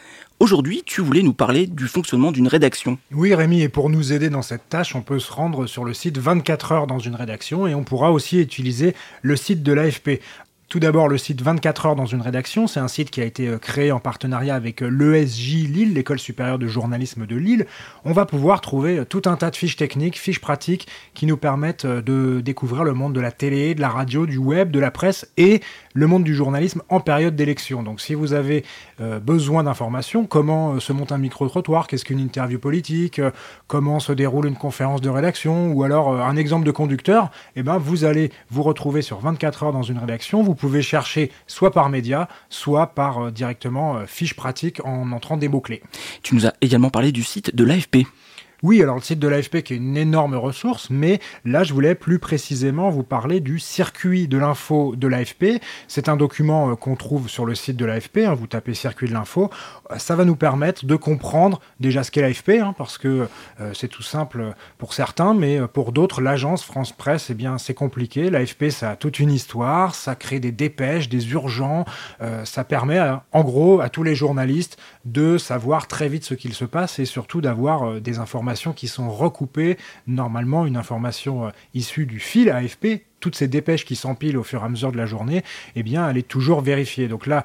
Aujourd'hui, 0.41 0.83
tu 0.87 1.01
voulais 1.01 1.23
nous 1.23 1.33
parler 1.33 1.67
du 1.67 1.87
fonctionnement 1.87 2.33
d'une 2.33 2.49
rédaction. 2.49 2.99
Oui 3.13 3.35
Rémi, 3.35 3.63
et 3.63 3.69
pour 3.69 3.91
nous 3.91 4.13
aider 4.13 4.31
dans 4.31 4.43
cette 4.43 4.69
tâche, 4.69 4.95
on 4.95 5.03
peut 5.03 5.19
se 5.19 5.33
rendre 5.33 5.67
sur 5.67 5.85
le 5.85 5.95
site 5.95 6.19
24 6.19 6.73
heures 6.73 6.87
dans 6.87 6.99
une 6.99 7.15
rédaction 7.17 7.67
et 7.67 7.75
on 7.75 7.85
pourra 7.85 8.13
aussi 8.13 8.41
utiliser 8.41 8.95
le 9.23 9.37
site 9.37 9.63
de 9.63 9.73
l'AFP. 9.73 10.21
Tout 10.75 10.81
d'abord, 10.81 11.07
le 11.07 11.19
site 11.19 11.41
24 11.41 11.87
heures 11.87 11.95
dans 11.95 12.05
une 12.05 12.21
rédaction, 12.21 12.67
c'est 12.67 12.81
un 12.81 12.89
site 12.89 13.13
qui 13.13 13.21
a 13.21 13.25
été 13.25 13.47
euh, 13.47 13.59
créé 13.59 13.93
en 13.93 14.01
partenariat 14.01 14.57
avec 14.57 14.83
euh, 14.83 14.89
l'ESJ 14.89 15.69
Lille, 15.69 15.95
l'école 15.95 16.19
supérieure 16.19 16.59
de 16.59 16.67
journalisme 16.67 17.27
de 17.27 17.37
Lille. 17.37 17.67
On 18.05 18.11
va 18.11 18.27
pouvoir 18.27 18.61
trouver 18.61 18.99
euh, 18.99 19.05
tout 19.05 19.23
un 19.27 19.37
tas 19.37 19.53
de 19.53 19.57
fiches 19.57 19.77
techniques, 19.77 20.19
fiches 20.19 20.41
pratiques 20.41 20.89
qui 21.15 21.27
nous 21.27 21.37
permettent 21.37 21.87
de 21.87 22.41
découvrir 22.41 22.83
le 22.83 22.93
monde 22.93 23.13
de 23.13 23.21
la 23.21 23.31
télé, 23.31 23.77
de 23.77 23.81
la 23.81 23.89
radio, 23.89 24.27
du 24.27 24.37
web, 24.37 24.73
de 24.73 24.81
la 24.81 24.91
presse 24.91 25.31
et 25.37 25.61
le 25.93 26.09
monde 26.09 26.25
du 26.25 26.35
journalisme 26.35 26.83
en 26.89 26.99
période 26.99 27.37
d'élection. 27.37 27.85
Donc 27.85 28.01
si 28.01 28.15
vous 28.15 28.33
avez 28.33 28.65
besoin 28.99 29.63
d'informations, 29.63 30.27
comment 30.27 30.81
se 30.81 30.93
monte 30.93 31.13
un 31.13 31.19
micro-trottoir, 31.19 31.87
qu'est-ce 31.87 32.05
qu'une 32.05 32.19
interview 32.19 32.59
politique, 32.59 33.21
comment 33.69 34.01
se 34.01 34.11
déroule 34.11 34.47
une 34.47 34.57
conférence 34.57 35.01
de 35.01 35.09
rédaction 35.09 35.73
ou 35.73 35.85
alors 35.85 36.21
un 36.21 36.35
exemple 36.35 36.67
de 36.67 36.73
conducteur, 36.73 37.31
eh 37.55 37.63
ben 37.63 37.79
vous 37.79 38.05
allez 38.05 38.33
vous 38.51 38.65
retrouver 38.65 39.03
sur 39.03 39.21
24 39.21 39.63
heures 39.63 39.73
dans 39.73 39.83
une 39.83 39.99
rédaction. 39.99 40.43
Pouvez 40.65 40.83
chercher 40.83 41.31
soit 41.47 41.73
par 41.73 41.91
média, 41.91 42.27
soit 42.49 42.87
par 42.87 43.27
euh, 43.27 43.31
directement 43.31 43.99
euh, 43.99 44.07
fiche 44.07 44.35
pratique 44.35 44.83
en 44.85 45.13
entrant 45.13 45.37
des 45.37 45.49
mots-clés. 45.49 45.83
Tu 46.23 46.35
nous 46.35 46.47
as 46.47 46.55
également 46.63 46.89
parlé 46.89 47.13
du 47.13 47.23
site 47.23 47.55
de 47.55 47.65
l'AFP. 47.65 48.07
Oui, 48.65 48.83
alors 48.83 48.95
le 48.95 49.03
site 49.03 49.19
de 49.19 49.29
l'AFP 49.29 49.61
qui 49.61 49.75
est 49.75 49.77
une 49.77 49.99
énorme 49.99 50.37
ressource, 50.37 50.89
mais 50.89 51.21
là 51.45 51.65
je 51.65 51.75
voulais 51.75 51.95
plus 51.95 52.19
précisément 52.19 52.89
vous 52.89 53.03
parler 53.03 53.41
du 53.41 53.59
circuit 53.59 54.27
de 54.27 54.39
l'info 54.39 54.97
de 54.97 55.07
l'AFP. 55.07 55.61
C'est 55.87 56.09
un 56.09 56.17
document 56.17 56.71
euh, 56.71 56.75
qu'on 56.75 56.97
trouve 56.97 57.29
sur 57.29 57.45
le 57.45 57.55
site 57.55 57.77
de 57.77 57.85
l'AFP, 57.85 58.21
hein, 58.21 58.33
vous 58.33 58.47
tapez 58.47 58.73
circuit 58.73 59.07
de 59.07 59.13
l'info, 59.13 59.51
ça 59.99 60.17
va 60.17 60.25
nous 60.25 60.35
permettre 60.35 60.87
de 60.87 60.97
comprendre 60.97 61.61
déjà 61.79 62.05
ce 62.05 62.11
qu'est 62.11 62.23
l'AFP, 62.23 62.53
hein, 62.63 62.75
parce 62.79 62.97
que 62.97 63.29
euh, 63.61 63.71
c'est 63.75 63.89
tout 63.89 64.03
simple 64.03 64.55
pour 64.79 64.95
certains, 64.95 65.35
mais 65.35 65.61
euh, 65.61 65.67
pour 65.67 65.93
d'autres, 65.93 66.23
l'agence 66.23 66.65
France 66.65 66.93
Presse, 66.93 67.29
eh 67.29 67.35
bien 67.35 67.59
c'est 67.59 67.75
compliqué. 67.75 68.31
L'AFP 68.31 68.71
ça 68.71 68.93
a 68.93 68.97
toute 68.97 69.19
une 69.19 69.31
histoire, 69.31 69.95
ça 69.95 70.15
crée 70.15 70.41
des 70.41 70.53
dépêches, 70.53 71.11
des 71.11 71.33
urgents, 71.33 71.85
ça 72.45 72.65
permet 72.65 72.99
en 73.33 73.45
gros 73.45 73.83
à 73.83 73.91
tous 73.91 74.05
les 74.05 74.15
journalistes 74.15 74.79
de 75.05 75.37
savoir 75.37 75.87
très 75.87 76.09
vite 76.09 76.25
ce 76.25 76.33
qu'il 76.33 76.55
se 76.55 76.65
passe 76.65 76.99
et 76.99 77.05
surtout 77.05 77.43
d'avoir 77.43 78.01
des 78.01 78.19
informations 78.19 78.54
qui 78.73 78.89
sont 78.89 79.11
recoupées. 79.11 79.77
Normalement, 80.07 80.67
une 80.67 80.77
information 80.77 81.47
euh, 81.47 81.51
issue 81.75 82.07
du 82.07 82.21
fil 82.21 82.51
AFP, 82.51 83.05
toutes 83.21 83.37
ces 83.37 83.49
dépêches 83.49 83.85
qui 83.85 83.97
s'empilent 83.97 84.37
au 84.37 84.43
fur 84.43 84.63
et 84.63 84.67
à 84.67 84.69
mesure 84.69 84.93
de 84.93 84.97
la 84.97 85.07
journée, 85.07 85.43
eh 85.77 85.83
bien, 85.83 86.09
elle 86.09 86.19
est 86.19 86.29
toujours 86.29 86.61
vérifiée. 86.61 87.09
Donc 87.09 87.27
là, 87.27 87.45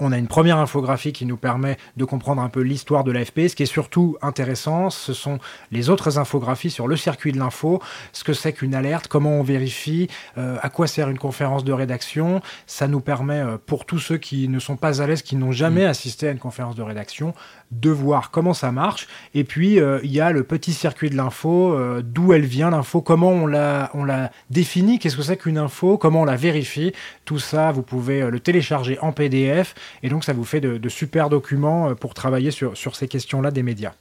on 0.00 0.12
a 0.12 0.18
une 0.18 0.26
première 0.26 0.56
infographie 0.56 1.12
qui 1.12 1.26
nous 1.26 1.36
permet 1.36 1.76
de 1.96 2.04
comprendre 2.04 2.40
un 2.42 2.48
peu 2.48 2.60
l'histoire 2.60 3.04
de 3.04 3.12
l'AFP. 3.12 3.48
Ce 3.48 3.54
qui 3.54 3.62
est 3.62 3.66
surtout 3.66 4.16
intéressant, 4.22 4.88
ce 4.90 5.12
sont 5.12 5.38
les 5.70 5.90
autres 5.90 6.18
infographies 6.18 6.70
sur 6.70 6.88
le 6.88 6.96
circuit 6.96 7.32
de 7.32 7.38
l'info, 7.38 7.82
ce 8.12 8.24
que 8.24 8.32
c'est 8.32 8.54
qu'une 8.54 8.74
alerte, 8.74 9.08
comment 9.08 9.32
on 9.38 9.42
vérifie, 9.42 10.08
euh, 10.38 10.56
à 10.62 10.70
quoi 10.70 10.86
sert 10.86 11.10
une 11.10 11.18
conférence 11.18 11.64
de 11.64 11.72
rédaction. 11.72 12.40
Ça 12.66 12.88
nous 12.88 13.00
permet, 13.00 13.40
euh, 13.40 13.58
pour 13.64 13.84
tous 13.84 13.98
ceux 13.98 14.16
qui 14.16 14.48
ne 14.48 14.58
sont 14.58 14.76
pas 14.76 15.02
à 15.02 15.06
l'aise, 15.06 15.22
qui 15.22 15.36
n'ont 15.36 15.52
jamais 15.52 15.84
mmh. 15.84 15.90
assisté 15.90 16.28
à 16.28 16.30
une 16.30 16.38
conférence 16.38 16.74
de 16.74 16.82
rédaction, 16.82 17.34
de 17.70 17.90
voir 17.90 18.30
comment 18.30 18.54
ça 18.54 18.72
marche. 18.72 19.06
Et 19.34 19.44
puis, 19.44 19.78
euh, 19.78 20.00
il 20.02 20.12
y 20.12 20.20
a 20.20 20.32
le 20.32 20.44
petit 20.44 20.72
circuit 20.72 21.10
de 21.10 21.16
l'info, 21.16 21.76
d'où 22.02 22.32
elle 22.32 22.46
vient 22.46 22.70
l'info, 22.70 23.02
comment 23.02 23.30
on 23.30 23.46
la, 23.46 23.90
on 23.92 24.04
la 24.04 24.30
définit, 24.48 24.98
qu'est-ce 24.98 25.16
que 25.16 25.22
c'est 25.22 25.36
qu'une 25.36 25.58
info, 25.58 25.98
comment 25.98 26.22
on 26.22 26.24
la 26.24 26.36
vérifie. 26.36 26.92
Tout 27.26 27.38
ça, 27.38 27.70
vous 27.70 27.82
pouvez 27.82 28.28
le 28.30 28.40
télécharger 28.40 28.98
en 29.00 29.12
PDF 29.12 29.74
et 30.02 30.08
donc, 30.08 30.24
ça 30.24 30.32
vous 30.32 30.44
fait 30.44 30.60
de, 30.60 30.88
super 30.88 31.28
documents 31.28 31.90
euh, 31.90 31.94
pour 31.94 32.14
travailler 32.14 32.50
sur, 32.50 32.76
sur 32.76 32.96
ces 32.96 33.08
questions-là 33.08 33.50
des 33.50 33.62
médias. 33.62 33.92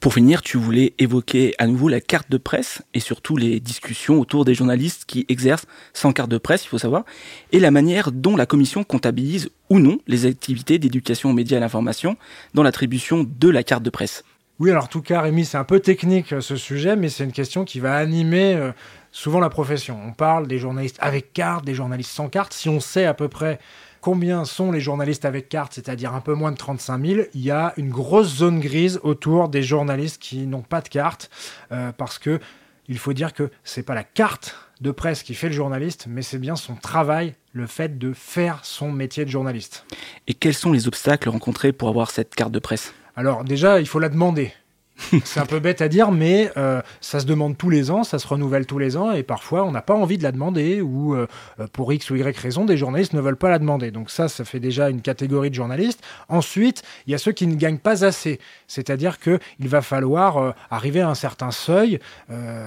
Pour 0.00 0.12
finir, 0.12 0.42
tu 0.42 0.58
voulais 0.58 0.92
évoquer 0.98 1.54
à 1.56 1.66
nouveau 1.66 1.88
la 1.88 2.00
carte 2.00 2.30
de 2.30 2.36
presse 2.36 2.82
et 2.92 3.00
surtout 3.00 3.38
les 3.38 3.58
discussions 3.58 4.20
autour 4.20 4.44
des 4.44 4.54
journalistes 4.54 5.04
qui 5.06 5.24
exercent 5.30 5.66
sans 5.94 6.12
carte 6.12 6.30
de 6.30 6.36
presse, 6.36 6.64
il 6.66 6.68
faut 6.68 6.76
savoir, 6.76 7.04
et 7.52 7.58
la 7.58 7.70
manière 7.70 8.12
dont 8.12 8.36
la 8.36 8.44
commission 8.44 8.84
comptabilise 8.84 9.48
ou 9.70 9.78
non 9.78 9.98
les 10.06 10.26
activités 10.26 10.78
d'éducation 10.78 11.30
aux 11.30 11.32
médias 11.32 11.56
et 11.56 11.58
à 11.58 11.60
l'information 11.60 12.18
dans 12.52 12.62
l'attribution 12.62 13.24
de 13.26 13.48
la 13.48 13.62
carte 13.62 13.82
de 13.82 13.88
presse. 13.88 14.24
Oui, 14.60 14.70
alors 14.70 14.84
en 14.84 14.88
tout 14.88 15.00
cas, 15.00 15.22
Rémi, 15.22 15.46
c'est 15.46 15.56
un 15.56 15.64
peu 15.64 15.80
technique 15.80 16.32
euh, 16.34 16.40
ce 16.40 16.56
sujet, 16.56 16.96
mais 16.96 17.08
c'est 17.08 17.24
une 17.24 17.32
question 17.32 17.64
qui 17.64 17.80
va 17.80 17.96
animer 17.96 18.54
euh, 18.54 18.72
souvent 19.10 19.40
la 19.40 19.48
profession. 19.48 19.98
On 20.06 20.12
parle 20.12 20.46
des 20.46 20.58
journalistes 20.58 20.98
avec 21.00 21.32
carte, 21.32 21.64
des 21.64 21.74
journalistes 21.74 22.10
sans 22.10 22.28
carte. 22.28 22.52
Si 22.52 22.68
on 22.68 22.78
sait 22.78 23.06
à 23.06 23.14
peu 23.14 23.28
près 23.28 23.58
combien 24.04 24.44
sont 24.44 24.70
les 24.70 24.80
journalistes 24.80 25.24
avec 25.24 25.48
carte, 25.48 25.72
c'est-à-dire 25.72 26.14
un 26.14 26.20
peu 26.20 26.34
moins 26.34 26.52
de 26.52 26.58
35 26.58 27.06
000, 27.06 27.20
il 27.32 27.40
y 27.40 27.50
a 27.50 27.72
une 27.78 27.88
grosse 27.88 28.36
zone 28.36 28.60
grise 28.60 29.00
autour 29.02 29.48
des 29.48 29.62
journalistes 29.62 30.20
qui 30.20 30.46
n'ont 30.46 30.60
pas 30.60 30.82
de 30.82 30.90
carte, 30.90 31.30
euh, 31.72 31.90
parce 31.90 32.18
que 32.18 32.38
il 32.86 32.98
faut 32.98 33.14
dire 33.14 33.32
que 33.32 33.50
c'est 33.62 33.82
pas 33.82 33.94
la 33.94 34.04
carte 34.04 34.56
de 34.82 34.90
presse 34.90 35.22
qui 35.22 35.32
fait 35.32 35.48
le 35.48 35.54
journaliste, 35.54 36.04
mais 36.06 36.20
c'est 36.20 36.36
bien 36.36 36.54
son 36.54 36.74
travail, 36.74 37.34
le 37.54 37.66
fait 37.66 37.96
de 37.96 38.12
faire 38.12 38.60
son 38.62 38.92
métier 38.92 39.24
de 39.24 39.30
journaliste. 39.30 39.86
Et 40.26 40.34
quels 40.34 40.52
sont 40.52 40.72
les 40.72 40.86
obstacles 40.86 41.30
rencontrés 41.30 41.72
pour 41.72 41.88
avoir 41.88 42.10
cette 42.10 42.34
carte 42.34 42.52
de 42.52 42.58
presse? 42.58 42.92
Alors 43.16 43.42
déjà, 43.42 43.80
il 43.80 43.86
faut 43.86 44.00
la 44.00 44.10
demander. 44.10 44.52
c'est 45.24 45.40
un 45.40 45.46
peu 45.46 45.58
bête 45.58 45.80
à 45.80 45.88
dire, 45.88 46.12
mais 46.12 46.50
euh, 46.56 46.80
ça 47.00 47.18
se 47.18 47.26
demande 47.26 47.58
tous 47.58 47.70
les 47.70 47.90
ans, 47.90 48.04
ça 48.04 48.18
se 48.18 48.26
renouvelle 48.26 48.64
tous 48.66 48.78
les 48.78 48.96
ans, 48.96 49.12
et 49.12 49.22
parfois 49.22 49.64
on 49.64 49.72
n'a 49.72 49.82
pas 49.82 49.94
envie 49.94 50.18
de 50.18 50.22
la 50.22 50.30
demander, 50.30 50.80
ou 50.80 51.14
euh, 51.14 51.26
euh, 51.58 51.66
pour 51.72 51.92
X 51.92 52.10
ou 52.10 52.16
Y 52.16 52.38
raison, 52.38 52.64
des 52.64 52.76
journalistes 52.76 53.12
ne 53.12 53.20
veulent 53.20 53.36
pas 53.36 53.50
la 53.50 53.58
demander. 53.58 53.90
Donc 53.90 54.10
ça, 54.10 54.28
ça 54.28 54.44
fait 54.44 54.60
déjà 54.60 54.90
une 54.90 55.02
catégorie 55.02 55.50
de 55.50 55.54
journalistes. 55.54 56.00
Ensuite, 56.28 56.82
il 57.06 57.10
y 57.10 57.14
a 57.14 57.18
ceux 57.18 57.32
qui 57.32 57.46
ne 57.46 57.56
gagnent 57.56 57.78
pas 57.78 58.04
assez, 58.04 58.38
c'est-à-dire 58.68 59.18
qu'il 59.18 59.40
va 59.60 59.82
falloir 59.82 60.54
arriver 60.70 61.00
à 61.00 61.08
un 61.08 61.14
certain 61.14 61.50
seuil. 61.50 61.98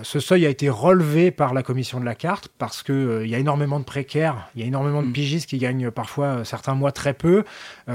ce 0.03 0.19
seuil 0.19 0.45
a 0.45 0.49
été 0.49 0.69
relevé 0.69 1.31
par 1.31 1.53
la 1.53 1.63
commission 1.63 1.99
de 1.99 2.05
la 2.05 2.15
carte, 2.15 2.49
parce 2.57 2.83
qu'il 2.83 3.21
il 3.23 3.29
y 3.29 3.35
a 3.35 3.39
énormément 3.39 3.79
de 3.79 3.85
précaires, 3.85 4.49
il 4.55 4.61
y 4.61 4.63
a 4.63 4.67
énormément 4.67 5.01
de 5.01 5.07
mm. 5.07 5.13
pigistes 5.13 5.49
qui 5.49 5.57
gagnent 5.57 5.91
parfois 5.91 6.43
certains 6.43 6.75
mois 6.75 6.91
très 6.91 7.13
peu, 7.13 7.43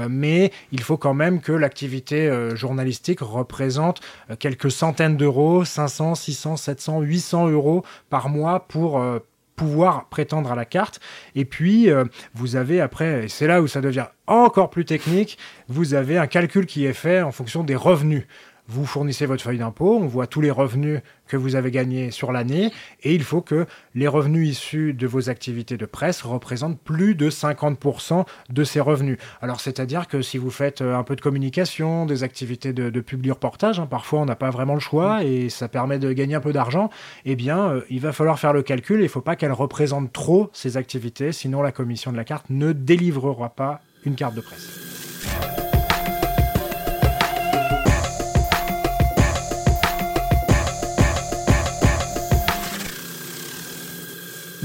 mais 0.09 0.51
il 0.71 0.81
faut 0.81 0.97
quand 0.97 1.13
même 1.13 1.41
que 1.41 1.51
l'activité 1.51 2.31
journalistique 2.55 3.19
représente 3.21 4.01
quelques 4.35 4.71
centaines 4.71 5.17
d'euros, 5.17 5.65
500, 5.65 6.15
600, 6.15 6.57
700, 6.57 7.01
800 7.01 7.49
euros 7.49 7.83
par 8.09 8.29
mois 8.29 8.67
pour 8.67 8.99
euh, 8.99 9.19
pouvoir 9.55 10.09
prétendre 10.09 10.51
à 10.51 10.55
la 10.55 10.65
carte. 10.65 10.99
Et 11.35 11.45
puis, 11.45 11.89
euh, 11.89 12.05
vous 12.33 12.55
avez 12.55 12.81
après, 12.81 13.25
et 13.25 13.27
c'est 13.27 13.47
là 13.47 13.61
où 13.61 13.67
ça 13.67 13.81
devient 13.81 14.07
encore 14.27 14.69
plus 14.69 14.85
technique, 14.85 15.37
vous 15.67 15.93
avez 15.93 16.17
un 16.17 16.27
calcul 16.27 16.65
qui 16.65 16.85
est 16.85 16.93
fait 16.93 17.21
en 17.21 17.31
fonction 17.31 17.63
des 17.63 17.75
revenus 17.75 18.25
vous 18.73 18.85
fournissez 18.85 19.25
votre 19.27 19.43
feuille 19.43 19.59
d'impôt, 19.59 19.99
on 20.01 20.07
voit 20.07 20.25
tous 20.25 20.41
les 20.41 20.49
revenus 20.49 21.01
que 21.27 21.37
vous 21.37 21.55
avez 21.55 21.69
gagnés 21.69 22.11
sur 22.11 22.31
l'année, 22.31 22.71
et 23.03 23.13
il 23.13 23.23
faut 23.23 23.41
que 23.41 23.65
les 23.93 24.07
revenus 24.07 24.49
issus 24.49 24.93
de 24.93 25.05
vos 25.07 25.29
activités 25.29 25.77
de 25.77 25.85
presse 25.85 26.23
représentent 26.23 26.79
plus 26.79 27.13
de 27.13 27.29
50% 27.29 28.25
de 28.49 28.63
ces 28.63 28.79
revenus. 28.79 29.17
Alors 29.41 29.61
c'est-à-dire 29.61 30.07
que 30.07 30.21
si 30.21 30.37
vous 30.37 30.49
faites 30.49 30.81
euh, 30.81 30.95
un 30.95 31.03
peu 31.03 31.15
de 31.15 31.21
communication, 31.21 32.05
des 32.05 32.23
activités 32.23 32.73
de, 32.73 32.89
de 32.89 33.01
publi-reportage, 33.01 33.79
hein, 33.79 33.85
parfois 33.85 34.19
on 34.21 34.25
n'a 34.25 34.35
pas 34.35 34.49
vraiment 34.49 34.73
le 34.73 34.79
choix 34.79 35.23
et 35.23 35.49
ça 35.49 35.67
permet 35.67 35.99
de 35.99 36.11
gagner 36.11 36.35
un 36.35 36.41
peu 36.41 36.51
d'argent, 36.51 36.89
eh 37.25 37.35
bien 37.35 37.69
euh, 37.69 37.81
il 37.89 37.99
va 37.99 38.11
falloir 38.11 38.39
faire 38.39 38.53
le 38.53 38.63
calcul, 38.63 38.99
il 38.99 39.03
ne 39.03 39.07
faut 39.07 39.21
pas 39.21 39.35
qu'elles 39.35 39.51
représentent 39.51 40.11
trop 40.11 40.49
ces 40.51 40.77
activités, 40.77 41.31
sinon 41.31 41.61
la 41.61 41.71
commission 41.71 42.11
de 42.11 42.17
la 42.17 42.23
carte 42.23 42.49
ne 42.49 42.73
délivrera 42.73 43.49
pas 43.49 43.81
une 44.05 44.15
carte 44.15 44.35
de 44.35 44.41
presse. 44.41 44.93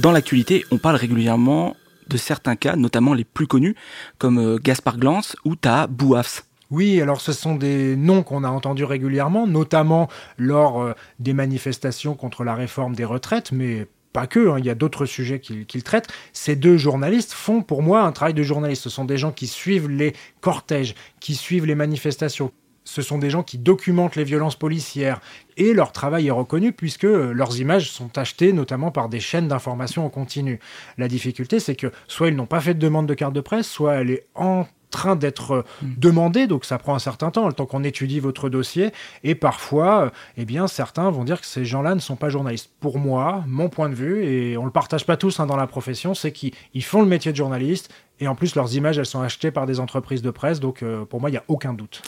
Dans 0.09 0.13
l'actualité, 0.13 0.65
on 0.71 0.79
parle 0.79 0.97
régulièrement 0.97 1.77
de 2.09 2.17
certains 2.17 2.57
cas, 2.57 2.77
notamment 2.77 3.13
les 3.13 3.25
plus 3.25 3.47
connus, 3.47 3.75
comme 4.17 4.39
euh, 4.39 4.57
Gaspard 4.59 4.97
Glance 4.97 5.37
ou 5.45 5.55
Taha 5.55 5.87
Bouafs. 5.87 6.47
Oui, 6.71 7.03
alors 7.03 7.21
ce 7.21 7.35
sont 7.35 7.57
des 7.57 7.95
noms 7.95 8.23
qu'on 8.23 8.43
a 8.43 8.49
entendus 8.49 8.85
régulièrement, 8.85 9.47
notamment 9.47 10.09
lors 10.39 10.81
euh, 10.81 10.95
des 11.19 11.35
manifestations 11.35 12.15
contre 12.15 12.43
la 12.43 12.55
réforme 12.55 12.95
des 12.95 13.05
retraites, 13.05 13.53
mais 13.53 13.87
pas 14.15 14.27
que, 14.27 14.49
hein, 14.49 14.57
il 14.59 14.65
y 14.65 14.71
a 14.71 14.75
d'autres 14.75 15.05
sujets 15.05 15.41
qu'ils 15.41 15.83
traitent. 15.83 16.09
Ces 16.33 16.57
deux 16.57 16.79
journalistes 16.79 17.35
font 17.35 17.61
pour 17.61 17.83
moi 17.83 18.01
un 18.01 18.13
travail 18.13 18.33
de 18.33 18.43
journaliste. 18.43 18.85
Ce 18.85 18.89
sont 18.89 19.05
des 19.05 19.19
gens 19.19 19.31
qui 19.31 19.47
suivent 19.47 19.91
les 19.91 20.15
cortèges, 20.41 20.95
qui 21.21 21.35
suivent 21.35 21.67
les 21.67 21.75
manifestations. 21.75 22.51
Ce 22.89 23.03
sont 23.03 23.19
des 23.19 23.29
gens 23.29 23.43
qui 23.43 23.59
documentent 23.59 24.17
les 24.17 24.25
violences 24.25 24.57
policières 24.57 25.21
et 25.59 25.75
leur 25.75 25.93
travail 25.93 26.29
est 26.29 26.31
reconnu 26.31 26.73
puisque 26.73 27.03
leurs 27.03 27.61
images 27.61 27.91
sont 27.91 28.17
achetées 28.17 28.55
notamment 28.55 28.91
par 28.91 29.11
des 29.11 29.21
chaînes 29.21 29.47
d'information 29.47 30.07
en 30.07 30.09
continu. 30.09 30.59
La 30.97 31.07
difficulté, 31.07 31.61
c'est 31.61 31.77
que 31.77 31.93
soit 32.07 32.29
ils 32.29 32.35
n'ont 32.37 32.47
pas 32.47 32.63
fait 32.63 32.73
de 32.73 32.79
demande 32.79 33.07
de 33.07 33.13
carte 33.13 33.35
de 33.35 33.43
presse, 33.43 33.69
soit 33.69 33.97
elle 33.97 34.11
est 34.11 34.27
en 34.35 34.67
train 34.91 35.17
d'être 35.17 35.67
hmm. 35.83 35.87
demandé, 35.99 36.47
donc 36.47 36.65
ça 36.65 36.79
prend 36.79 36.95
un 36.95 36.99
certain 36.99 37.31
temps, 37.31 37.47
le 37.47 37.53
temps 37.53 37.67
qu'on 37.67 37.85
étudie 37.85 38.21
votre 38.21 38.49
dossier, 38.49 38.91
et 39.23 39.35
parfois, 39.35 40.11
eh 40.39 40.47
bien, 40.47 40.67
certains 40.67 41.11
vont 41.11 41.25
dire 41.25 41.43
que 41.43 41.47
ces 41.47 41.67
gens-là 41.67 41.95
ne 41.95 42.01
sont 42.01 42.17
pas 42.17 42.31
journalistes. 42.31 42.71
Pour 42.81 42.99
moi, 42.99 43.45
mon 43.47 43.69
point 43.69 43.91
de 43.91 43.95
vue, 43.95 44.25
et 44.25 44.57
on 44.57 44.65
le 44.65 44.71
partage 44.71 45.05
pas 45.05 45.19
tous 45.19 45.41
hein, 45.41 45.47
dans 45.47 45.57
la 45.57 45.67
profession, 45.67 46.15
c'est 46.15 46.33
qu'ils 46.33 46.55
font 46.85 47.03
le 47.03 47.09
métier 47.09 47.33
de 47.33 47.37
journaliste, 47.37 47.93
et 48.21 48.29
en 48.29 48.35
plus, 48.35 48.55
leurs 48.55 48.75
images, 48.75 48.99
elles 48.99 49.07
sont 49.07 49.21
achetées 49.21 49.51
par 49.51 49.67
des 49.67 49.81
entreprises 49.81 50.23
de 50.23 50.31
presse, 50.31 50.61
donc 50.61 50.83
euh, 50.83 51.05
pour 51.05 51.21
moi, 51.21 51.31
il 51.31 51.33
n'y 51.33 51.39
a 51.39 51.45
aucun 51.49 51.73
doute. 51.73 52.03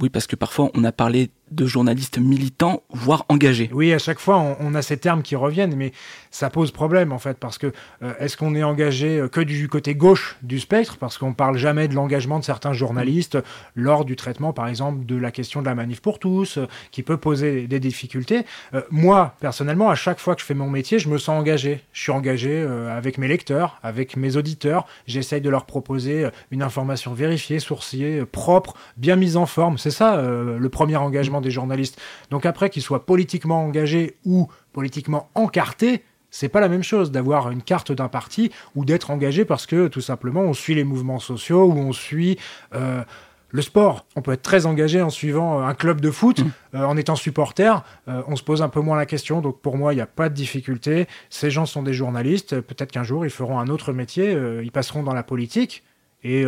Oui, 0.00 0.08
parce 0.08 0.26
que 0.26 0.36
parfois, 0.36 0.70
on 0.74 0.84
a 0.84 0.92
parlé 0.92 1.30
de 1.50 1.66
journalistes 1.66 2.18
militants, 2.18 2.82
voire 2.90 3.24
engagés. 3.28 3.70
Oui, 3.72 3.92
à 3.92 3.98
chaque 3.98 4.18
fois, 4.18 4.56
on, 4.60 4.74
a 4.74 4.82
ces 4.82 4.96
termes 4.96 5.22
qui 5.22 5.36
reviennent, 5.36 5.74
mais 5.76 5.92
ça 6.30 6.50
pose 6.50 6.70
problème, 6.70 7.12
en 7.12 7.18
fait, 7.18 7.38
parce 7.38 7.58
que 7.58 7.72
euh, 8.02 8.12
est-ce 8.18 8.36
qu'on 8.36 8.54
est 8.54 8.62
engagé 8.62 9.18
euh, 9.18 9.28
que 9.28 9.40
du 9.40 9.68
côté 9.68 9.94
gauche 9.94 10.36
du 10.42 10.58
spectre, 10.60 10.96
parce 10.98 11.18
qu'on 11.18 11.32
parle 11.32 11.56
jamais 11.56 11.88
de 11.88 11.94
l'engagement 11.94 12.38
de 12.38 12.44
certains 12.44 12.72
journalistes 12.72 13.38
lors 13.74 14.04
du 14.04 14.16
traitement, 14.16 14.52
par 14.52 14.68
exemple, 14.68 15.06
de 15.06 15.16
la 15.16 15.30
question 15.30 15.60
de 15.60 15.66
la 15.66 15.74
manif 15.74 16.00
pour 16.00 16.18
tous, 16.18 16.58
qui 16.90 17.02
peut 17.02 17.16
poser 17.16 17.66
des 17.66 17.80
difficultés. 17.80 18.44
moi, 18.90 19.34
personnellement, 19.40 19.90
à 19.90 19.94
chaque 19.94 20.18
fois 20.18 20.34
que 20.34 20.40
je 20.40 20.46
fais 20.46 20.54
mon 20.54 20.70
métier, 20.70 20.98
je 20.98 21.08
me 21.08 21.18
sens 21.18 21.38
engagé. 21.40 21.80
Je 21.92 22.02
suis 22.02 22.12
engagé 22.12 22.66
avec 22.90 23.18
mes 23.18 23.28
lecteurs, 23.28 23.78
avec 23.82 24.16
mes 24.16 24.36
auditeurs, 24.36 24.86
j'essaye 25.06 25.40
de 25.40 25.50
leur 25.50 25.66
proposer 25.66 26.24
euh, 26.24 26.30
une 26.50 26.62
information 26.62 27.14
vérifiée, 27.14 27.58
sourciée, 27.58 28.20
euh, 28.20 28.26
propre, 28.26 28.74
bien 28.96 29.16
mise 29.16 29.36
en 29.36 29.46
forme. 29.46 29.78
C'est 29.78 29.90
ça 29.90 30.16
euh, 30.16 30.58
le 30.58 30.68
premier 30.68 30.96
engagement 30.96 31.35
des 31.40 31.50
journalistes. 31.50 32.00
Donc 32.30 32.46
après, 32.46 32.70
qu'ils 32.70 32.82
soient 32.82 33.06
politiquement 33.06 33.64
engagés 33.64 34.16
ou 34.24 34.48
politiquement 34.72 35.28
encartés, 35.34 36.02
c'est 36.30 36.48
pas 36.48 36.60
la 36.60 36.68
même 36.68 36.82
chose 36.82 37.10
d'avoir 37.10 37.50
une 37.50 37.62
carte 37.62 37.92
d'un 37.92 38.08
parti 38.08 38.50
ou 38.74 38.84
d'être 38.84 39.10
engagé 39.10 39.44
parce 39.44 39.66
que 39.66 39.88
tout 39.88 40.00
simplement 40.00 40.42
on 40.42 40.52
suit 40.52 40.74
les 40.74 40.84
mouvements 40.84 41.18
sociaux 41.18 41.64
ou 41.64 41.78
on 41.78 41.92
suit 41.92 42.38
le 42.72 43.62
sport, 43.62 44.04
on 44.16 44.22
peut 44.22 44.32
être 44.32 44.42
très 44.42 44.66
engagé 44.66 45.00
en 45.00 45.08
suivant 45.08 45.62
un 45.62 45.72
club 45.72 46.00
de 46.00 46.10
foot, 46.10 46.40
mmh. 46.74 46.78
en 46.78 46.96
étant 46.96 47.16
supporter, 47.16 47.84
on 48.06 48.36
se 48.36 48.42
pose 48.42 48.60
un 48.60 48.68
peu 48.68 48.80
moins 48.80 48.96
la 48.96 49.06
question, 49.06 49.40
donc 49.40 49.60
pour 49.60 49.78
moi, 49.78 49.94
il 49.94 49.96
n'y 49.96 50.02
a 50.02 50.06
pas 50.06 50.28
de 50.28 50.34
difficulté. 50.34 51.06
Ces 51.30 51.50
gens 51.50 51.64
sont 51.64 51.82
des 51.82 51.94
journalistes, 51.94 52.60
peut-être 52.60 52.90
qu'un 52.90 53.04
jour, 53.04 53.24
ils 53.24 53.30
feront 53.30 53.58
un 53.58 53.68
autre 53.68 53.92
métier, 53.92 54.36
ils 54.62 54.72
passeront 54.72 55.04
dans 55.04 55.14
la 55.14 55.22
politique, 55.22 55.84
et 56.26 56.44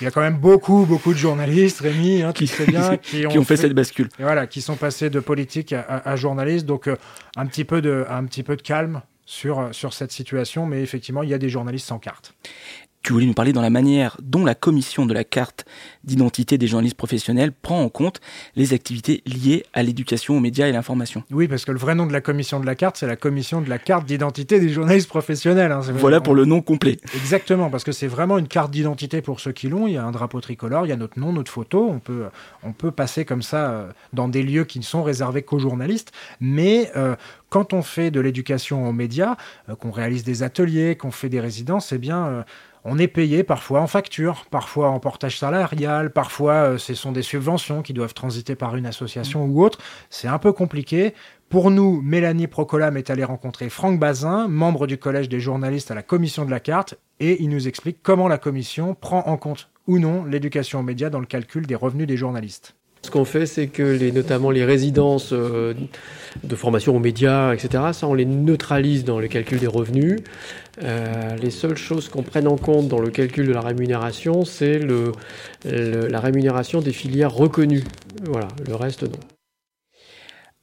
il 0.00 0.04
y 0.04 0.06
a 0.06 0.10
quand 0.10 0.20
même 0.20 0.38
beaucoup, 0.38 0.86
beaucoup 0.86 1.12
de 1.12 1.18
journalistes, 1.18 1.80
Rémi, 1.80 2.22
hein, 2.22 2.32
qui, 2.32 2.50
bien, 2.66 2.96
qui, 3.02 3.26
ont, 3.26 3.44
fait, 3.44 3.56
cette 3.56 3.72
bascule. 3.72 4.08
Voilà, 4.18 4.46
qui 4.46 4.60
sont 4.60 4.76
passés 4.76 5.10
de 5.10 5.20
politique 5.20 5.72
à, 5.72 5.82
à, 6.04 6.16
journaliste, 6.16 6.66
donc 6.66 6.88
un, 7.36 7.46
petit 7.46 7.64
peu 7.64 7.80
de, 7.80 8.04
un 8.08 8.24
petit 8.24 8.42
peu 8.42 8.56
de 8.56 8.62
calme 8.62 9.02
sur, 9.24 9.68
sur 9.72 9.92
cette 9.92 10.12
situation, 10.12 10.66
mais 10.66 10.82
effectivement, 10.82 11.22
il 11.22 11.28
y 11.28 11.34
a 11.34 11.38
des 11.38 11.48
journalistes 11.48 11.86
sans 11.86 11.98
carte. 11.98 12.34
Tu 13.02 13.12
voulais 13.12 13.26
nous 13.26 13.34
parler 13.34 13.52
dans 13.52 13.62
la 13.62 13.70
manière 13.70 14.16
dont 14.20 14.44
la 14.44 14.54
commission 14.54 15.06
de 15.06 15.14
la 15.14 15.24
carte 15.24 15.64
d'identité 16.04 16.58
des 16.58 16.66
journalistes 16.66 16.96
professionnels 16.96 17.52
prend 17.52 17.80
en 17.82 17.88
compte 17.88 18.20
les 18.56 18.74
activités 18.74 19.22
liées 19.24 19.64
à 19.72 19.82
l'éducation 19.82 20.36
aux 20.36 20.40
médias 20.40 20.66
et 20.66 20.72
l'information. 20.72 21.22
Oui, 21.30 21.48
parce 21.48 21.64
que 21.64 21.72
le 21.72 21.78
vrai 21.78 21.94
nom 21.94 22.06
de 22.06 22.12
la 22.12 22.20
commission 22.20 22.60
de 22.60 22.66
la 22.66 22.74
carte, 22.74 22.96
c'est 22.96 23.06
la 23.06 23.16
commission 23.16 23.60
de 23.60 23.68
la 23.68 23.78
carte 23.78 24.04
d'identité 24.04 24.60
des 24.60 24.68
journalistes 24.68 25.08
professionnels. 25.08 25.72
Hein. 25.72 25.80
Voilà 25.94 26.20
pour 26.20 26.34
le 26.34 26.44
nom 26.44 26.60
complet. 26.60 26.98
Exactement, 27.14 27.70
parce 27.70 27.84
que 27.84 27.92
c'est 27.92 28.08
vraiment 28.08 28.36
une 28.36 28.48
carte 28.48 28.70
d'identité 28.70 29.22
pour 29.22 29.40
ceux 29.40 29.52
qui 29.52 29.68
l'ont. 29.68 29.86
Il 29.86 29.94
y 29.94 29.96
a 29.96 30.04
un 30.04 30.12
drapeau 30.12 30.40
tricolore, 30.40 30.84
il 30.84 30.90
y 30.90 30.92
a 30.92 30.96
notre 30.96 31.18
nom, 31.18 31.32
notre 31.32 31.52
photo. 31.52 31.88
On 31.88 32.00
peut, 32.00 32.24
on 32.62 32.72
peut 32.72 32.90
passer 32.90 33.24
comme 33.24 33.42
ça 33.42 33.70
euh, 33.70 33.92
dans 34.12 34.28
des 34.28 34.42
lieux 34.42 34.64
qui 34.64 34.78
ne 34.78 34.84
sont 34.84 35.02
réservés 35.02 35.42
qu'aux 35.42 35.58
journalistes. 35.58 36.12
Mais 36.40 36.90
euh, 36.96 37.16
quand 37.48 37.72
on 37.72 37.82
fait 37.82 38.10
de 38.10 38.20
l'éducation 38.20 38.88
aux 38.88 38.92
médias, 38.92 39.36
euh, 39.68 39.76
qu'on 39.76 39.90
réalise 39.90 40.24
des 40.24 40.42
ateliers, 40.42 40.96
qu'on 40.96 41.10
fait 41.10 41.28
des 41.28 41.40
résidences, 41.40 41.92
eh 41.92 41.98
bien, 41.98 42.44
on 42.90 42.98
est 42.98 43.08
payé 43.08 43.44
parfois 43.44 43.80
en 43.80 43.86
facture, 43.86 44.46
parfois 44.50 44.88
en 44.88 44.98
portage 44.98 45.38
salarial, 45.38 46.10
parfois 46.10 46.52
euh, 46.52 46.78
ce 46.78 46.94
sont 46.94 47.12
des 47.12 47.22
subventions 47.22 47.82
qui 47.82 47.92
doivent 47.92 48.14
transiter 48.14 48.54
par 48.54 48.76
une 48.76 48.86
association 48.86 49.44
ou 49.44 49.62
autre. 49.62 49.78
C'est 50.10 50.28
un 50.28 50.38
peu 50.38 50.52
compliqué. 50.52 51.14
Pour 51.48 51.70
nous, 51.70 52.00
Mélanie 52.02 52.46
Procolam 52.46 52.96
est 52.96 53.10
allée 53.10 53.24
rencontrer 53.24 53.68
Franck 53.68 53.98
Bazin, 53.98 54.48
membre 54.48 54.86
du 54.86 54.98
Collège 54.98 55.28
des 55.28 55.40
journalistes 55.40 55.90
à 55.90 55.94
la 55.94 56.02
commission 56.02 56.44
de 56.44 56.50
la 56.50 56.60
carte, 56.60 56.94
et 57.20 57.42
il 57.42 57.50
nous 57.50 57.68
explique 57.68 57.98
comment 58.02 58.28
la 58.28 58.38
commission 58.38 58.94
prend 58.94 59.26
en 59.26 59.36
compte 59.36 59.70
ou 59.86 59.98
non 59.98 60.24
l'éducation 60.24 60.80
aux 60.80 60.82
médias 60.82 61.10
dans 61.10 61.20
le 61.20 61.26
calcul 61.26 61.66
des 61.66 61.74
revenus 61.74 62.06
des 62.06 62.16
journalistes. 62.16 62.74
Ce 63.02 63.10
qu'on 63.10 63.24
fait, 63.24 63.46
c'est 63.46 63.68
que 63.68 63.82
les, 63.82 64.12
notamment 64.12 64.50
les 64.50 64.64
résidences 64.64 65.32
euh, 65.32 65.74
de 66.42 66.56
formation 66.56 66.96
aux 66.96 66.98
médias, 66.98 67.54
etc., 67.54 67.84
ça, 67.92 68.06
on 68.08 68.14
les 68.14 68.24
neutralise 68.24 69.04
dans 69.04 69.18
le 69.18 69.28
calcul 69.28 69.58
des 69.58 69.66
revenus. 69.66 70.20
Euh, 70.82 71.36
les 71.36 71.50
seules 71.50 71.76
choses 71.76 72.08
qu'on 72.08 72.22
prenne 72.22 72.48
en 72.48 72.56
compte 72.56 72.88
dans 72.88 73.00
le 73.00 73.10
calcul 73.10 73.46
de 73.46 73.52
la 73.52 73.60
rémunération, 73.60 74.44
c'est 74.44 74.78
le, 74.78 75.12
la 75.64 76.20
rémunération 76.20 76.80
des 76.80 76.92
filières 76.92 77.32
reconnues. 77.32 77.84
Voilà, 78.24 78.48
le 78.66 78.74
reste 78.74 79.04
non. 79.04 79.37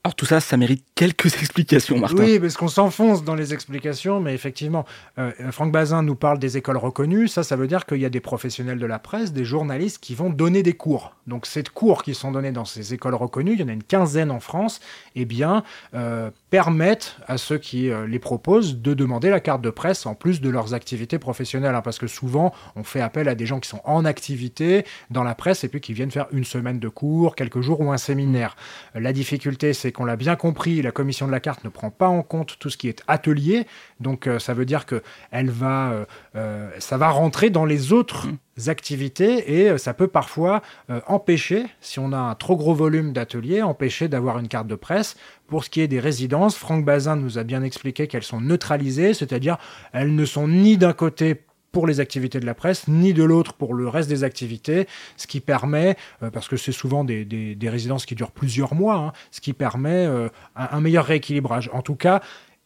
Alors 0.06 0.14
tout 0.14 0.28
ça, 0.28 0.40
ça 0.40 0.56
mérite 0.56 0.86
quelques 0.94 1.34
explications, 1.42 1.98
Martin. 1.98 2.18
Oui, 2.18 2.40
parce 2.40 2.56
qu'on 2.58 2.68
s'enfonce 2.68 3.24
dans 3.24 3.34
les 3.34 3.56
explications, 3.56 4.20
mais 4.20 4.36
effectivement, 4.36 4.86
euh, 5.18 5.32
Franck 5.50 5.72
Bazin 5.72 6.04
nous 6.04 6.14
parle 6.14 6.38
des 6.38 6.58
écoles 6.58 6.78
reconnues. 6.78 7.28
Ça, 7.28 7.42
ça 7.42 7.56
veut 7.56 7.66
dire 7.66 7.88
qu'il 7.88 7.98
y 7.98 8.06
a 8.06 8.10
des 8.12 8.20
professionnels 8.20 8.78
de 8.78 8.86
la 8.86 9.00
presse, 9.00 9.34
des 9.34 9.46
journalistes 9.46 9.98
qui 9.98 10.14
vont 10.14 10.30
donner 10.30 10.62
des 10.62 10.74
cours. 10.74 11.16
Donc 11.26 11.48
ces 11.48 11.64
cours 11.64 12.04
qui 12.04 12.14
sont 12.14 12.32
donnés 12.32 12.52
dans 12.52 12.66
ces 12.66 12.94
écoles 12.94 13.16
reconnues, 13.16 13.54
il 13.54 13.62
y 13.62 13.64
en 13.64 13.68
a 13.68 13.72
une 13.72 13.82
quinzaine 13.82 14.30
en 14.30 14.40
France, 14.40 14.80
eh 15.16 15.26
bien, 15.26 15.64
euh, 15.96 16.30
permettent 16.52 17.18
à 17.26 17.40
ceux 17.40 17.58
qui 17.58 17.90
euh, 17.90 18.06
les 18.06 18.20
proposent 18.20 18.78
de 18.78 18.94
demander 18.94 19.32
la 19.32 19.40
carte 19.40 19.64
de 19.64 19.72
presse 19.72 20.06
en 20.06 20.14
plus 20.14 20.40
de 20.40 20.52
leurs 20.52 20.76
activités 20.76 21.18
professionnelles. 21.18 21.74
Hein, 21.74 21.82
parce 21.82 21.98
que 21.98 22.06
souvent, 22.06 22.54
on 22.76 22.84
fait 22.84 23.02
appel 23.02 23.28
à 23.28 23.34
des 23.34 23.48
gens 23.48 23.60
qui 23.60 23.70
sont 23.70 23.82
en 23.86 24.06
activité 24.06 24.86
dans 25.10 25.24
la 25.24 25.34
presse 25.34 25.64
et 25.64 25.68
puis 25.68 25.82
qui 25.82 25.94
viennent 25.94 26.12
faire 26.12 26.28
une 26.32 26.46
semaine 26.46 26.78
de 26.78 26.90
cours, 26.90 27.36
quelques 27.36 27.62
jours 27.62 27.82
ou 27.82 27.92
un 27.92 27.98
séminaire. 27.98 28.56
La 28.94 29.12
difficulté, 29.12 29.74
c'est 29.74 29.95
qu'on 29.96 30.06
l'a 30.06 30.16
bien 30.16 30.36
compris, 30.36 30.82
la 30.82 30.92
commission 30.92 31.26
de 31.26 31.32
la 31.32 31.40
carte 31.40 31.64
ne 31.64 31.70
prend 31.70 31.90
pas 31.90 32.08
en 32.08 32.22
compte 32.22 32.58
tout 32.60 32.70
ce 32.70 32.78
qui 32.78 32.88
est 32.88 33.02
atelier. 33.08 33.66
Donc 34.00 34.28
euh, 34.28 34.40
ça 34.40 34.54
veut 34.54 34.66
dire 34.66 34.86
que 34.86 35.02
elle 35.32 35.50
va, 35.50 35.92
euh, 35.92 36.06
euh, 36.36 36.70
ça 36.80 36.98
va 36.98 37.10
rentrer 37.10 37.50
dans 37.50 37.66
les 37.66 37.94
autres 37.94 38.28
mmh. 38.28 38.70
activités 38.70 39.62
et 39.62 39.78
ça 39.78 39.94
peut 39.94 40.08
parfois 40.08 40.62
empêcher, 41.08 41.66
si 41.82 42.00
on 42.00 42.12
a 42.12 42.18
un 42.18 42.36
trop 42.36 42.56
gros 42.56 42.74
volume 42.74 43.14
d'ateliers, 43.14 43.62
empêcher 43.62 44.08
d'avoir 44.08 44.40
une 44.40 44.48
carte 44.48 44.68
de 44.68 44.76
presse. 44.76 45.16
Pour 45.48 45.64
ce 45.64 45.70
qui 45.70 45.82
est 45.82 45.88
des 45.88 46.00
résidences, 46.00 46.56
Franck 46.56 46.86
Bazin 46.86 47.16
nous 47.16 47.38
a 47.38 47.44
bien 47.44 47.64
expliqué 47.64 48.08
qu'elles 48.08 48.24
sont 48.24 48.42
neutralisées, 48.42 49.14
c'est-à-dire 49.14 49.58
elles 49.94 50.14
ne 50.14 50.26
sont 50.26 50.48
ni 50.48 50.78
d'un 50.78 50.94
côté 50.94 51.42
pour 51.76 51.88
les 51.88 52.00
activités 52.00 52.40
de 52.40 52.46
la 52.46 52.54
presse, 52.54 52.88
ni 52.88 53.14
de 53.14 53.22
l'autre 53.22 53.52
pour 53.52 53.74
le 53.74 53.90
reste 53.90 54.08
des 54.08 54.24
activités, 54.24 54.88
ce 55.18 55.28
qui 55.28 55.42
permet, 55.42 55.98
euh, 56.24 56.30
parce 56.30 56.48
que 56.48 56.56
c'est 56.56 56.72
souvent 56.72 57.04
des, 57.04 57.26
des, 57.26 57.70
résidences 57.70 58.06
qui 58.06 58.16
durent 58.16 58.32
plusieurs 58.32 58.74
mois, 58.74 58.96
hein, 58.96 59.12
ce 59.30 59.42
qui 59.42 59.52
permet 59.52 60.06
euh, 60.06 60.30
un, 60.56 60.80
meilleur 60.80 61.04
rééquilibrage. 61.04 61.70
En 61.74 61.82
tout 61.82 61.96
cas, 61.96 62.22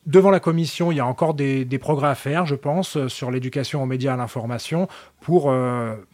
Devant 0.05 0.31
la 0.31 0.39
commission, 0.39 0.91
il 0.91 0.95
y 0.95 0.99
a 1.01 1.05
encore 1.05 1.33
des, 1.33 1.65
des 1.65 1.77
progrès 1.77 2.07
à 2.07 2.15
faire, 2.15 2.45
je 2.45 2.55
pense, 2.55 2.97
euh, 2.97 3.09
sur 3.09 3.31
l'éducation 3.31 3.83
aux 3.83 3.85
médias 3.85 4.11
et 4.11 4.13
à 4.13 4.17
l'information, 4.17 4.87
pour 5.21 5.53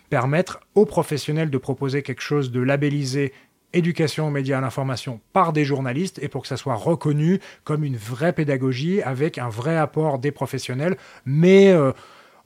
permettre 0.09 0.59
aux 0.73 0.85
professionnels 0.85 1.49
de 1.49 1.57
proposer 1.57 2.01
quelque 2.01 2.21
chose 2.21 2.49
de 2.51 2.61
labellisé 2.61 3.31
éducation 3.73 4.27
aux 4.27 4.31
médias 4.31 4.57
à 4.57 4.61
l'information 4.61 5.19
par 5.33 5.53
des 5.53 5.65
journalistes 5.65 6.19
et 6.23 6.29
pour 6.29 6.41
que 6.41 6.47
ça 6.47 6.57
soit 6.57 6.75
reconnu 6.75 7.39
comme 7.63 7.83
une 7.83 7.97
vraie 7.97 8.33
pédagogie 8.33 9.01
avec 9.01 9.37
un 9.37 9.49
vrai 9.49 9.77
apport 9.77 10.17
des 10.17 10.31
professionnels, 10.31 10.97
mais 11.25 11.73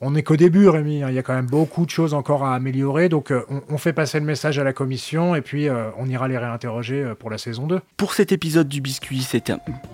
on 0.01 0.11
n'est 0.11 0.23
qu'au 0.23 0.37
début, 0.37 0.69
Rémi. 0.69 1.03
Hein. 1.03 1.07
Il 1.09 1.15
y 1.15 1.19
a 1.19 1.23
quand 1.23 1.33
même 1.33 1.47
beaucoup 1.47 1.85
de 1.85 1.89
choses 1.89 2.13
encore 2.13 2.45
à 2.45 2.55
améliorer. 2.55 3.09
Donc, 3.09 3.31
euh, 3.31 3.43
on, 3.69 3.77
fait 3.77 3.93
passer 3.93 4.19
le 4.19 4.25
message 4.25 4.57
à 4.59 4.63
la 4.63 4.73
commission 4.73 5.35
et 5.35 5.41
puis 5.41 5.67
euh, 5.67 5.89
on 5.97 6.07
ira 6.07 6.27
les 6.27 6.37
réinterroger 6.37 7.03
euh, 7.03 7.15
pour 7.15 7.29
la 7.29 7.37
saison 7.37 7.67
2. 7.67 7.79
Pour 7.97 8.13
cet 8.13 8.31
épisode 8.31 8.67
du 8.67 8.81
biscuit, 8.81 9.21
c'est 9.21 9.51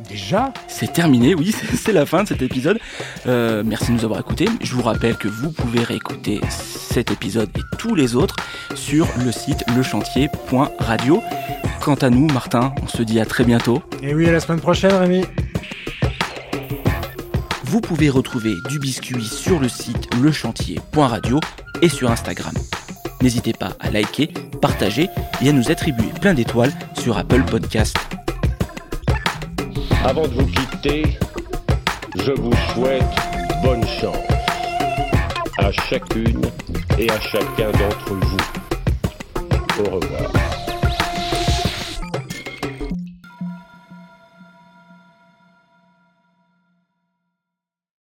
déjà? 0.08 0.54
C'est 0.68 0.94
terminé, 0.94 1.34
oui, 1.34 1.52
c'est 1.74 1.94
la 1.94 2.06
fin 2.06 2.24
de 2.24 2.28
cet 2.28 2.42
épisode. 2.42 2.78
merci 3.26 3.88
de 3.88 3.94
nous 3.94 4.06
avoir 4.06 4.20
écoutés. 4.20 4.48
Je 4.62 4.76
vous 4.76 4.84
rappelle 4.84 5.18
que 5.18 5.28
vous 5.28 5.52
pouvez 5.52 5.84
réécouter 5.84 6.40
cet 6.50 7.12
épisode 7.12 7.50
et 7.58 7.78
tous 7.78 7.96
les 7.96 8.16
autres 8.16 8.36
sur 8.76 9.08
le 9.24 9.32
site 9.32 9.64
lechantier.radio. 9.76 11.22
Quant 11.82 11.96
à 11.96 12.10
nous, 12.10 12.28
Martin, 12.28 12.74
on 12.82 12.88
se 12.88 13.04
dit 13.04 13.20
à 13.20 13.26
très 13.26 13.44
bientôt. 13.44 13.82
Et 14.02 14.14
oui, 14.14 14.28
à 14.28 14.32
la 14.32 14.40
semaine 14.40 14.62
prochaine, 14.62 14.94
Rémi. 14.94 15.24
Vous 17.68 17.82
pouvez 17.82 18.12
retrouver 18.12 18.54
du 18.70 18.78
biscuit 18.78 19.26
sur 19.26 19.60
le 19.60 19.68
site 19.68 20.14
lechantier.radio 20.22 21.40
et 21.82 21.90
sur 21.90 22.12
Instagram. 22.12 22.54
N'hésitez 23.24 23.54
pas 23.54 23.72
à 23.80 23.90
liker, 23.90 24.28
partager 24.62 25.10
et 25.42 25.50
à 25.50 25.52
nous 25.52 25.72
attribuer 25.72 26.10
plein 26.22 26.36
d'étoiles 26.36 26.72
sur 27.00 27.18
Apple 27.18 27.42
Podcast. 27.44 27.98
Avant 30.04 30.28
de 30.28 30.34
vous 30.34 30.46
quitter, 30.46 31.18
Je 32.24 32.32
vous 32.34 32.54
souhaite 32.74 33.04
bonne 33.64 33.86
chance 34.00 34.16
à 35.58 35.72
chacune 35.72 36.42
et 37.00 37.10
à 37.10 37.20
chacun 37.20 37.72
d'entre 37.72 38.14
vous. 38.14 38.38
Au 39.80 39.96
revoir. 39.96 40.55